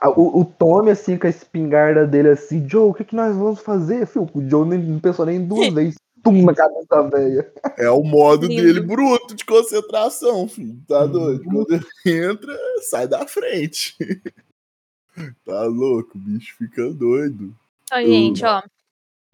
A- 0.00 0.10
O, 0.10 0.40
o 0.40 0.44
Tommy, 0.44 0.90
assim, 0.90 1.16
com 1.18 1.26
a 1.26 1.30
espingarda 1.30 2.06
dele, 2.06 2.30
assim, 2.30 2.66
Joe, 2.68 2.90
o 2.90 2.94
que, 2.94 3.04
que 3.04 3.16
nós 3.16 3.34
vamos 3.36 3.60
fazer? 3.60 4.06
Filho, 4.06 4.28
o 4.34 4.48
Joe 4.48 4.66
nem, 4.68 4.78
não 4.78 5.00
pensou 5.00 5.24
nem 5.26 5.44
duas 5.44 5.68
vezes. 5.74 5.96
Tum, 6.22 6.44
na 6.44 6.54
cabeça 6.54 7.02
velha. 7.08 7.52
É 7.76 7.88
o 7.90 8.02
modo 8.02 8.46
Lindo. 8.46 8.62
dele 8.62 8.80
bruto 8.80 9.34
de 9.34 9.44
concentração, 9.44 10.48
filho. 10.48 10.76
Tá 10.88 11.02
Uhum. 11.04 11.10
doido? 11.12 11.44
Quando 11.44 11.72
ele 11.74 11.86
entra, 12.30 12.58
sai 12.82 13.06
da 13.06 13.26
frente. 13.26 13.96
tá 15.44 15.62
louco, 15.64 16.16
o 16.16 16.20
bicho 16.20 16.56
fica 16.56 16.90
doido. 16.92 17.54
Ó, 17.92 18.00
gente, 18.00 18.44
ó. 18.44 18.60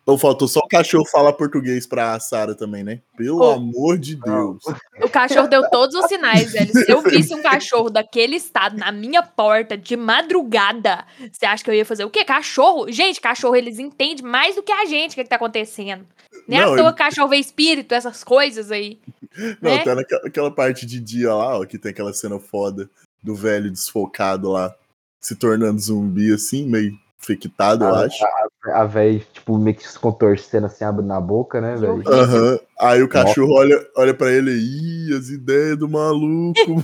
Então 0.05 0.19
faltou 0.19 0.47
só 0.47 0.61
o 0.61 0.69
cachorro 0.69 1.07
falar 1.07 1.33
português 1.33 1.87
pra 1.87 2.21
Sarah 2.21 2.55
também, 2.55 2.85
né? 2.85 3.01
Pelo 3.17 3.43
amor 3.43 3.97
de 3.97 4.15
Deus. 4.15 4.63
O 5.03 5.09
cachorro 5.09 5.49
deu 5.49 5.69
todos 5.71 5.97
os 5.97 6.07
sinais, 6.09 6.53
velho. 6.53 6.71
Se 6.73 6.93
eu 6.93 7.01
visse 7.01 7.35
um 7.35 7.41
cachorro 7.43 7.89
daquele 7.89 8.37
estado 8.37 8.77
na 8.77 8.93
minha 8.93 9.23
porta 9.23 9.79
de 9.79 9.97
madrugada, 9.97 11.07
você 11.33 11.47
acha 11.47 11.65
que 11.65 11.71
eu 11.71 11.75
ia 11.75 11.87
fazer 11.87 12.05
o 12.05 12.11
quê? 12.11 12.23
Cachorro? 12.23 12.93
Gente, 12.93 13.19
cachorro, 13.19 13.57
eles 13.57 13.79
entendem 13.79 14.23
mais 14.23 14.55
do 14.57 14.63
que 14.63 14.73
a 14.73 14.85
gente 14.85 15.13
o 15.13 15.15
que, 15.15 15.23
que 15.23 15.31
tá 15.31 15.37
acontecendo. 15.37 16.07
Nem 16.47 16.61
Não, 16.61 16.75
à 16.75 16.77
toa 16.77 16.93
que 16.93 16.99
cachorro 16.99 17.31
vê 17.31 17.39
espírito, 17.39 17.95
essas 17.95 18.23
coisas 18.23 18.71
aí. 18.71 18.99
Não, 19.63 19.71
né? 19.71 19.81
até 19.81 19.95
naquela 19.95 20.27
aquela 20.27 20.51
parte 20.51 20.85
de 20.85 21.01
dia 21.01 21.33
lá, 21.33 21.59
ó, 21.59 21.65
que 21.65 21.79
tem 21.79 21.93
aquela 21.93 22.13
cena 22.13 22.39
foda 22.39 22.91
do 23.23 23.35
velho 23.35 23.71
desfocado 23.71 24.51
lá, 24.51 24.75
se 25.19 25.35
tornando 25.35 25.81
zumbi 25.81 26.31
assim, 26.31 26.67
meio 26.67 26.95
infectado, 27.25 27.85
eu 27.85 27.95
Ah, 27.95 28.01
acho. 28.05 28.25
A 28.73 28.85
véia, 28.85 29.21
tipo, 29.33 29.59
meio 29.59 29.77
que 29.77 29.89
se 29.89 29.99
contorcendo, 29.99 30.67
assim, 30.67 30.85
abrindo 30.85 31.09
na 31.09 31.21
boca, 31.21 31.61
né, 31.61 31.75
velho? 31.77 32.03
Aham. 32.07 32.59
Aí 32.81 33.03
o 33.03 33.09
cachorro 33.09 33.53
olha, 33.55 33.87
olha 33.97 34.13
pra 34.15 34.31
ele 34.31 34.51
e 34.53 35.11
"Ih, 35.11 35.17
as 35.17 35.29
ideias 35.29 35.77
do 35.79 35.89
maluco. 35.89 36.83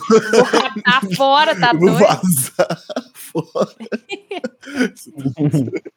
Tá 0.84 1.00
fora, 1.16 1.54
tá 1.58 1.70
Eu 1.72 1.78
vou 1.80 1.88
doido. 1.90 1.98
vazar 2.06 2.78
fora. 3.14 3.70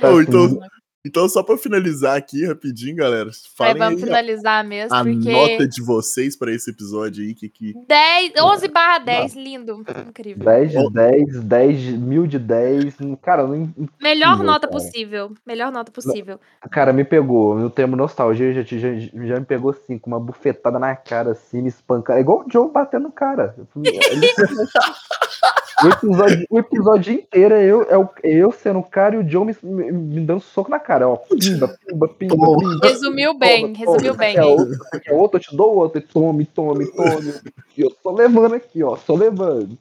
Tá 0.00 0.10
Ou 0.10 0.20
então, 0.22 0.48
tudo- 0.48 0.60
Então, 1.04 1.26
só 1.30 1.42
pra 1.42 1.56
finalizar 1.56 2.16
aqui 2.16 2.44
rapidinho, 2.46 2.94
galera. 2.96 3.30
Falem 3.56 3.72
Aí 3.72 3.78
vamos 3.78 4.02
aí 4.02 4.02
a, 4.02 4.06
finalizar 4.06 4.64
mesmo, 4.64 4.94
a 4.94 5.02
porque. 5.02 5.32
nota 5.32 5.66
de 5.66 5.82
vocês 5.82 6.36
pra 6.36 6.52
esse 6.52 6.70
episódio 6.70 7.24
aí. 7.24 7.34
Que, 7.34 7.48
que... 7.48 7.74
10, 7.88 8.32
11 8.38 8.68
barra 8.68 8.98
10, 8.98 9.34
lindo. 9.34 9.82
Incrível. 10.06 10.44
10 10.44 10.70
de 10.72 10.90
10, 10.90 11.40
10 11.44 11.80
de 11.80 11.92
mil 11.96 12.26
de 12.26 12.38
10. 12.38 12.98
Cara, 13.22 13.46
não, 13.46 13.72
Melhor 14.00 14.32
Possível, 14.32 14.46
nota 14.46 14.68
cara. 14.68 14.72
possível. 14.72 15.32
Melhor 15.46 15.72
nota 15.72 15.90
possível. 15.90 16.38
cara, 16.70 16.92
me 16.92 17.04
pegou. 17.04 17.58
No 17.58 17.70
termo 17.70 17.96
nostalgia, 17.96 18.52
já, 18.52 18.62
já, 18.62 18.94
já 18.98 19.40
me 19.40 19.46
pegou 19.46 19.70
assim, 19.70 19.98
com 19.98 20.10
uma 20.10 20.20
bufetada 20.20 20.78
na 20.78 20.94
cara, 20.94 21.30
assim, 21.32 21.62
me 21.62 21.68
espancando. 21.68 22.18
É 22.18 22.20
igual 22.20 22.44
o 22.46 22.52
Joe 22.52 22.70
batendo 22.70 23.04
no 23.04 23.12
cara. 23.12 23.56
O 25.84 25.88
episódio, 25.88 26.46
o 26.50 26.58
episódio 26.58 27.12
inteiro 27.14 27.54
é 27.54 27.64
eu, 27.64 27.82
é 27.82 27.96
o- 27.98 28.08
é 28.22 28.30
eu 28.34 28.52
sendo 28.52 28.78
o 28.80 28.82
cara 28.82 29.14
e 29.14 29.18
o 29.18 29.28
Joe 29.28 29.44
me, 29.46 29.56
me, 29.62 29.92
me 29.92 30.20
dando 30.26 30.40
soco 30.40 30.70
na 30.70 30.78
cara. 30.78 31.08
Ó, 31.08 31.16
pimba, 31.16 31.68
pimba, 31.86 32.08
pimba, 32.08 32.34
pimba. 32.58 32.86
Resumiu 32.88 33.34
bem, 33.38 33.72
resumiu 33.74 34.14
bem. 34.14 34.36
Outro, 34.40 35.00
quer 35.00 35.12
outro, 35.12 35.36
eu 35.38 35.40
te 35.42 35.56
dou 35.56 35.74
outro. 35.76 35.98
E 35.98 36.02
Tome, 36.02 36.44
tome, 36.46 36.86
tome. 36.92 37.32
E 37.76 37.80
eu 37.80 37.90
tô 38.02 38.12
levando 38.12 38.54
aqui, 38.54 38.82
ó. 38.82 38.96
Tô 38.96 39.14
levando. 39.16 39.78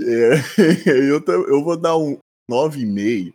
É, 0.00 0.32
eu, 1.08 1.22
eu 1.46 1.62
vou 1.62 1.76
dar 1.76 1.96
um 1.96 2.18
9,5, 2.50 3.32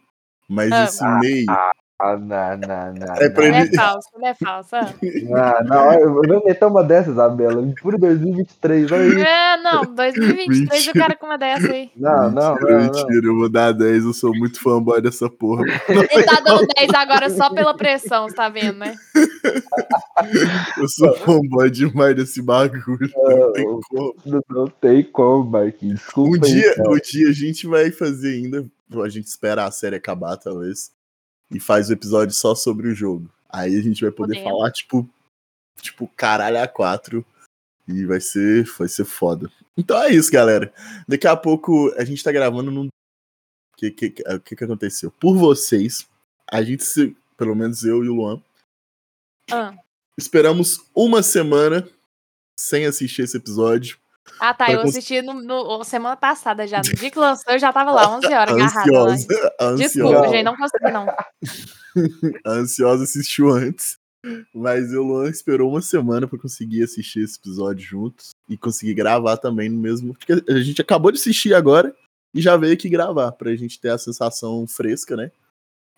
mas 0.49 0.71
Ah, 0.71 0.83
esse 0.83 1.03
meio. 1.19 1.45
Ah, 1.49 1.71
não, 2.01 2.17
não, 2.17 2.93
não. 2.95 3.15
É 3.15 3.29
pra 3.29 3.47
Não 3.47 3.55
é 3.55 3.61
ele- 3.61 3.75
falso, 3.75 4.09
não 4.17 4.27
é 4.27 4.33
falso. 4.33 4.75
ah. 4.75 4.93
Ah, 5.35 5.63
não, 5.63 5.93
eu 5.93 6.13
vou 6.13 6.45
meter 6.45 6.65
uma 6.65 6.83
dessa, 6.83 7.11
Isabela. 7.11 7.65
Puro 7.81 7.97
2023, 7.97 8.91
olha 8.91 9.01
aí. 9.03 9.21
É, 9.21 9.57
não, 9.61 9.81
2023 9.95 10.87
o 10.87 10.93
cara 10.93 11.15
com 11.15 11.25
uma 11.27 11.37
dessa 11.37 11.71
aí. 11.71 11.91
Não, 11.95 12.29
não, 12.31 12.55
mentira, 12.55 12.71
não, 12.71 12.77
não. 12.79 12.85
mentira, 12.85 13.25
eu 13.27 13.35
vou 13.37 13.49
dar 13.49 13.71
10, 13.73 14.03
eu 14.05 14.13
sou 14.13 14.35
muito 14.35 14.59
fanboy 14.59 15.01
dessa 15.01 15.29
porra. 15.29 15.63
Ele 15.87 16.23
tá 16.23 16.41
dando 16.41 16.67
10 16.75 16.89
agora 16.95 17.29
só 17.29 17.53
pela 17.53 17.73
pressão, 17.75 18.27
você 18.27 18.35
tá 18.35 18.49
vendo, 18.49 18.79
né? 18.79 18.95
Eu 20.77 20.87
sou 20.87 21.13
fanboy 21.15 21.69
demais 21.69 22.15
desse 22.15 22.41
bagulho. 22.41 23.09
Não 23.15 23.51
tem 23.53 23.65
como. 23.89 24.15
Não, 24.25 24.41
não 24.49 24.67
tem 24.67 25.03
como, 25.03 25.49
Marquinhos. 25.51 25.99
Desculpa 25.99 26.29
Um 26.31 26.43
aí, 26.45 26.51
dia, 26.53 26.75
cara. 26.75 26.89
um 26.89 26.97
dia 26.97 27.29
a 27.29 27.33
gente 27.33 27.67
vai 27.67 27.91
fazer 27.91 28.33
ainda. 28.33 28.65
A 29.03 29.09
gente 29.09 29.25
espera 29.27 29.65
a 29.65 29.71
série 29.71 29.95
acabar, 29.95 30.37
talvez. 30.37 30.91
E 31.53 31.59
faz 31.59 31.89
o 31.89 31.93
episódio 31.93 32.33
só 32.33 32.55
sobre 32.55 32.87
o 32.87 32.95
jogo. 32.95 33.29
Aí 33.49 33.77
a 33.77 33.81
gente 33.81 34.01
vai 34.01 34.11
poder 34.11 34.35
Podemos. 34.35 34.51
falar, 34.51 34.71
tipo, 34.71 35.07
tipo, 35.79 36.07
caralho, 36.15 36.59
a 36.61 36.67
4. 36.67 37.25
E 37.87 38.05
vai 38.05 38.19
ser, 38.19 38.65
vai 38.77 38.87
ser 38.87 39.05
foda. 39.05 39.51
Então 39.77 40.01
é 40.01 40.09
isso, 40.09 40.31
galera. 40.31 40.73
Daqui 41.07 41.27
a 41.27 41.35
pouco 41.35 41.93
a 41.97 42.03
gente 42.03 42.23
tá 42.23 42.31
gravando 42.31 42.71
num. 42.71 42.87
O 42.87 43.77
que, 43.77 43.91
que, 43.91 44.09
que 44.11 44.55
que 44.55 44.63
aconteceu? 44.63 45.11
Por 45.11 45.35
vocês, 45.35 46.07
a 46.49 46.63
gente 46.63 46.83
se. 46.83 47.15
Pelo 47.37 47.55
menos 47.55 47.83
eu 47.83 48.03
e 48.03 48.09
o 48.09 48.13
Luan. 48.13 48.41
Ah, 49.51 49.75
Esperamos 50.17 50.85
uma 50.95 51.23
semana 51.23 51.87
sem 52.57 52.85
assistir 52.85 53.23
esse 53.23 53.37
episódio. 53.37 53.97
Ah, 54.39 54.53
tá, 54.53 54.71
eu 54.71 54.81
assisti 54.81 55.21
no, 55.21 55.33
no- 55.41 55.83
semana 55.83 56.15
passada 56.15 56.65
já. 56.65 56.77
No 56.77 56.83
dia 56.95 57.11
que 57.11 57.19
lançou, 57.19 57.53
eu 57.53 57.59
já 57.59 57.71
tava 57.73 57.91
lá, 57.91 58.09
11 58.17 58.25
horas, 58.27 58.53
agarrada. 58.55 58.89
Ansiosa. 59.59 59.75
Desculpa, 59.77 60.27
gente, 60.29 60.43
não 60.43 60.55
consegui 60.55 60.91
não. 60.91 61.09
A 61.09 61.25
ansiosa 62.51 63.03
assistiu 63.03 63.49
antes. 63.49 63.97
Mas 64.55 64.93
o 64.93 65.03
Luan 65.03 65.29
esperou 65.29 65.69
uma 65.69 65.81
semana 65.81 66.25
pra 66.27 66.39
conseguir 66.39 66.81
assistir 66.83 67.19
esse 67.25 67.37
episódio 67.37 67.85
juntos 67.85 68.29
e 68.47 68.55
conseguir 68.57 68.93
gravar 68.93 69.35
também 69.35 69.67
no 69.69 69.77
mesmo. 69.77 70.13
Porque 70.13 70.41
a 70.49 70.59
gente 70.61 70.81
acabou 70.81 71.11
de 71.11 71.19
assistir 71.19 71.53
agora 71.53 71.93
e 72.33 72.41
já 72.41 72.55
veio 72.55 72.73
aqui 72.73 72.87
gravar, 72.87 73.33
pra 73.33 73.53
gente 73.55 73.79
ter 73.81 73.89
a 73.89 73.97
sensação 73.97 74.65
fresca, 74.65 75.17
né? 75.17 75.29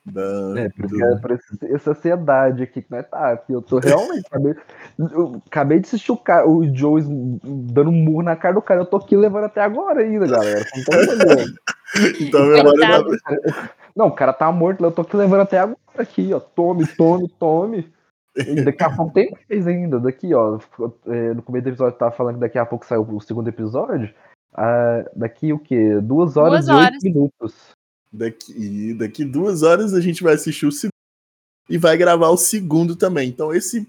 Da, 0.05 0.21
É, 0.59 0.69
porque 0.69 0.87
do- 0.95 1.03
é 1.03 1.15
por 1.19 1.31
esse- 1.31 1.73
essa 1.73 1.91
ansiedade 1.91 2.61
aqui 2.63 2.81
que 2.81 2.91
nós 2.91 3.07
tá. 3.07 3.31
Aqui, 3.31 3.53
eu 3.53 3.61
tô 3.61 3.79
realmente. 4.21 4.25
acabei, 4.27 4.55
eu 4.99 5.41
acabei 5.47 5.79
de 5.79 5.87
assistir 5.87 6.11
o, 6.11 6.17
cara, 6.17 6.47
o 6.47 6.63
Joe 6.75 7.01
dando 7.43 7.89
um 7.89 7.93
murro 8.03 8.21
na 8.21 8.35
cara 8.35 8.53
do 8.53 8.61
cara. 8.61 8.81
Eu 8.81 8.85
tô 8.85 8.97
aqui 8.97 9.15
levando 9.17 9.45
até 9.45 9.61
agora 9.61 10.01
ainda, 10.01 10.27
galera. 10.27 10.59
Não, 10.75 10.83
tô 10.83 11.01
entendendo. 11.13 11.53
Então 12.21 12.45
memória 12.45 12.87
da- 12.87 13.03
Coitado. 13.03 13.69
Não, 13.95 14.07
o 14.07 14.11
cara 14.11 14.33
tá 14.33 14.51
morto, 14.51 14.83
eu 14.83 14.91
tô 14.91 15.01
aqui 15.01 15.15
levando 15.15 15.41
até 15.41 15.57
agora 15.59 15.77
aqui, 15.97 16.31
ó. 16.33 16.39
Tome, 16.39 16.85
tome, 16.85 17.27
tome. 17.39 17.91
E 18.37 18.61
daqui 18.63 18.83
a 18.83 18.89
pouco 18.93 19.13
tem 19.13 19.33
mais 19.49 19.65
ainda. 19.65 19.97
Daqui, 19.99 20.33
ó. 20.33 20.59
é, 21.07 21.33
No 21.33 21.41
começo 21.41 21.63
do 21.63 21.69
episódio 21.69 21.93
eu 21.95 21.97
tava 21.97 22.11
falando 22.11 22.35
que 22.35 22.41
daqui 22.41 22.59
a 22.59 22.65
pouco 22.65 22.85
saiu 22.85 23.01
o 23.09 23.21
segundo 23.21 23.47
episódio. 23.47 24.13
Ah, 24.53 25.05
daqui 25.15 25.51
o 25.53 25.57
quê? 25.59 25.99
Duas 26.01 26.35
horas 26.37 26.65
Duas 26.67 26.77
e 26.77 26.83
oito 26.93 27.03
minutos. 27.03 27.75
Daqui, 28.15 28.93
daqui 28.93 29.25
duas 29.25 29.61
horas 29.63 29.93
a 29.93 30.01
gente 30.01 30.23
vai 30.23 30.35
assistir 30.35 30.65
o 30.65 30.71
segundo 30.71 30.91
e 31.69 31.77
vai 31.77 31.97
gravar 31.97 32.29
o 32.29 32.37
segundo 32.37 32.95
também. 32.95 33.29
Então 33.29 33.53
esse 33.53 33.87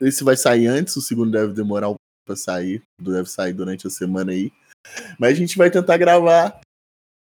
esse 0.00 0.24
vai 0.24 0.36
sair 0.36 0.66
antes, 0.66 0.96
o 0.96 1.00
segundo 1.00 1.30
deve 1.30 1.52
demorar 1.52 1.88
um 1.88 1.92
pouco 1.92 2.00
pra 2.26 2.34
sair, 2.34 2.82
deve 3.00 3.28
sair 3.28 3.52
durante 3.52 3.86
a 3.86 3.90
semana 3.90 4.32
aí. 4.32 4.50
Mas 5.18 5.32
a 5.32 5.34
gente 5.34 5.56
vai 5.56 5.70
tentar 5.70 5.96
gravar 5.96 6.60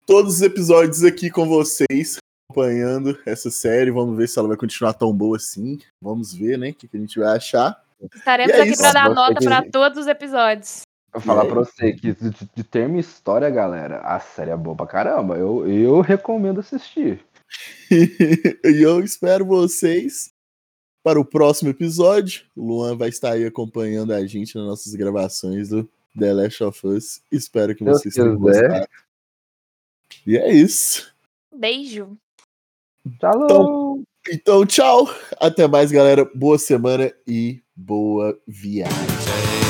todos 0.05 0.35
os 0.35 0.41
episódios 0.41 1.03
aqui 1.03 1.29
com 1.29 1.47
vocês, 1.47 2.17
acompanhando 2.49 3.17
essa 3.25 3.49
série. 3.49 3.91
Vamos 3.91 4.17
ver 4.17 4.27
se 4.27 4.37
ela 4.37 4.49
vai 4.49 4.57
continuar 4.57 4.93
tão 4.93 5.13
boa 5.13 5.37
assim. 5.37 5.79
Vamos 6.03 6.33
ver, 6.33 6.57
né? 6.57 6.71
O 6.71 6.73
que, 6.73 6.87
que 6.87 6.97
a 6.97 6.99
gente 6.99 7.17
vai 7.17 7.37
achar. 7.37 7.81
Estaremos 8.13 8.53
é 8.53 8.61
aqui 8.61 8.77
pra 8.77 8.91
dar 8.91 9.13
nota 9.13 9.39
pra 9.39 9.63
todos 9.69 9.99
os 9.99 10.07
episódios. 10.07 10.81
Vou 11.15 11.21
falar 11.21 11.45
pra 11.45 11.55
você 11.61 11.93
que 11.93 12.13
de, 12.13 12.29
de- 12.55 12.63
termo 12.63 12.99
história, 12.99 13.49
galera, 13.49 13.99
a 14.01 14.19
série 14.19 14.51
é 14.51 14.57
boa 14.57 14.75
pra 14.75 14.85
caramba. 14.85 15.37
Eu, 15.37 15.65
eu 15.65 16.01
recomendo 16.01 16.59
assistir. 16.59 17.25
e 17.89 18.81
eu 18.81 18.99
espero 19.01 19.45
vocês 19.45 20.33
para 21.01 21.17
o 21.17 21.23
próximo 21.23 21.69
episódio. 21.69 22.43
O 22.53 22.67
Luan 22.67 22.97
vai 22.97 23.07
estar 23.09 23.31
aí 23.31 23.45
acompanhando 23.45 24.11
a 24.13 24.25
gente 24.25 24.55
nas 24.57 24.65
nossas 24.65 24.93
gravações 24.93 25.69
do 25.69 25.89
The 26.19 26.33
Last 26.33 26.63
of 26.65 26.85
Us. 26.87 27.21
Espero 27.31 27.73
que 27.73 27.85
Deus 27.85 28.01
vocês 28.01 28.15
tenham 28.15 28.35
quiser. 28.37 28.67
gostado. 28.67 28.87
E 30.27 30.37
é 30.37 30.51
isso. 30.51 31.13
Beijo. 31.55 32.17
Tchau! 33.19 34.03
Então, 34.29 34.65
tchau. 34.65 35.07
Até 35.39 35.65
mais, 35.65 35.91
galera. 35.93 36.29
Boa 36.35 36.57
semana 36.57 37.13
e 37.25 37.61
boa 37.73 38.37
viagem. 38.45 39.64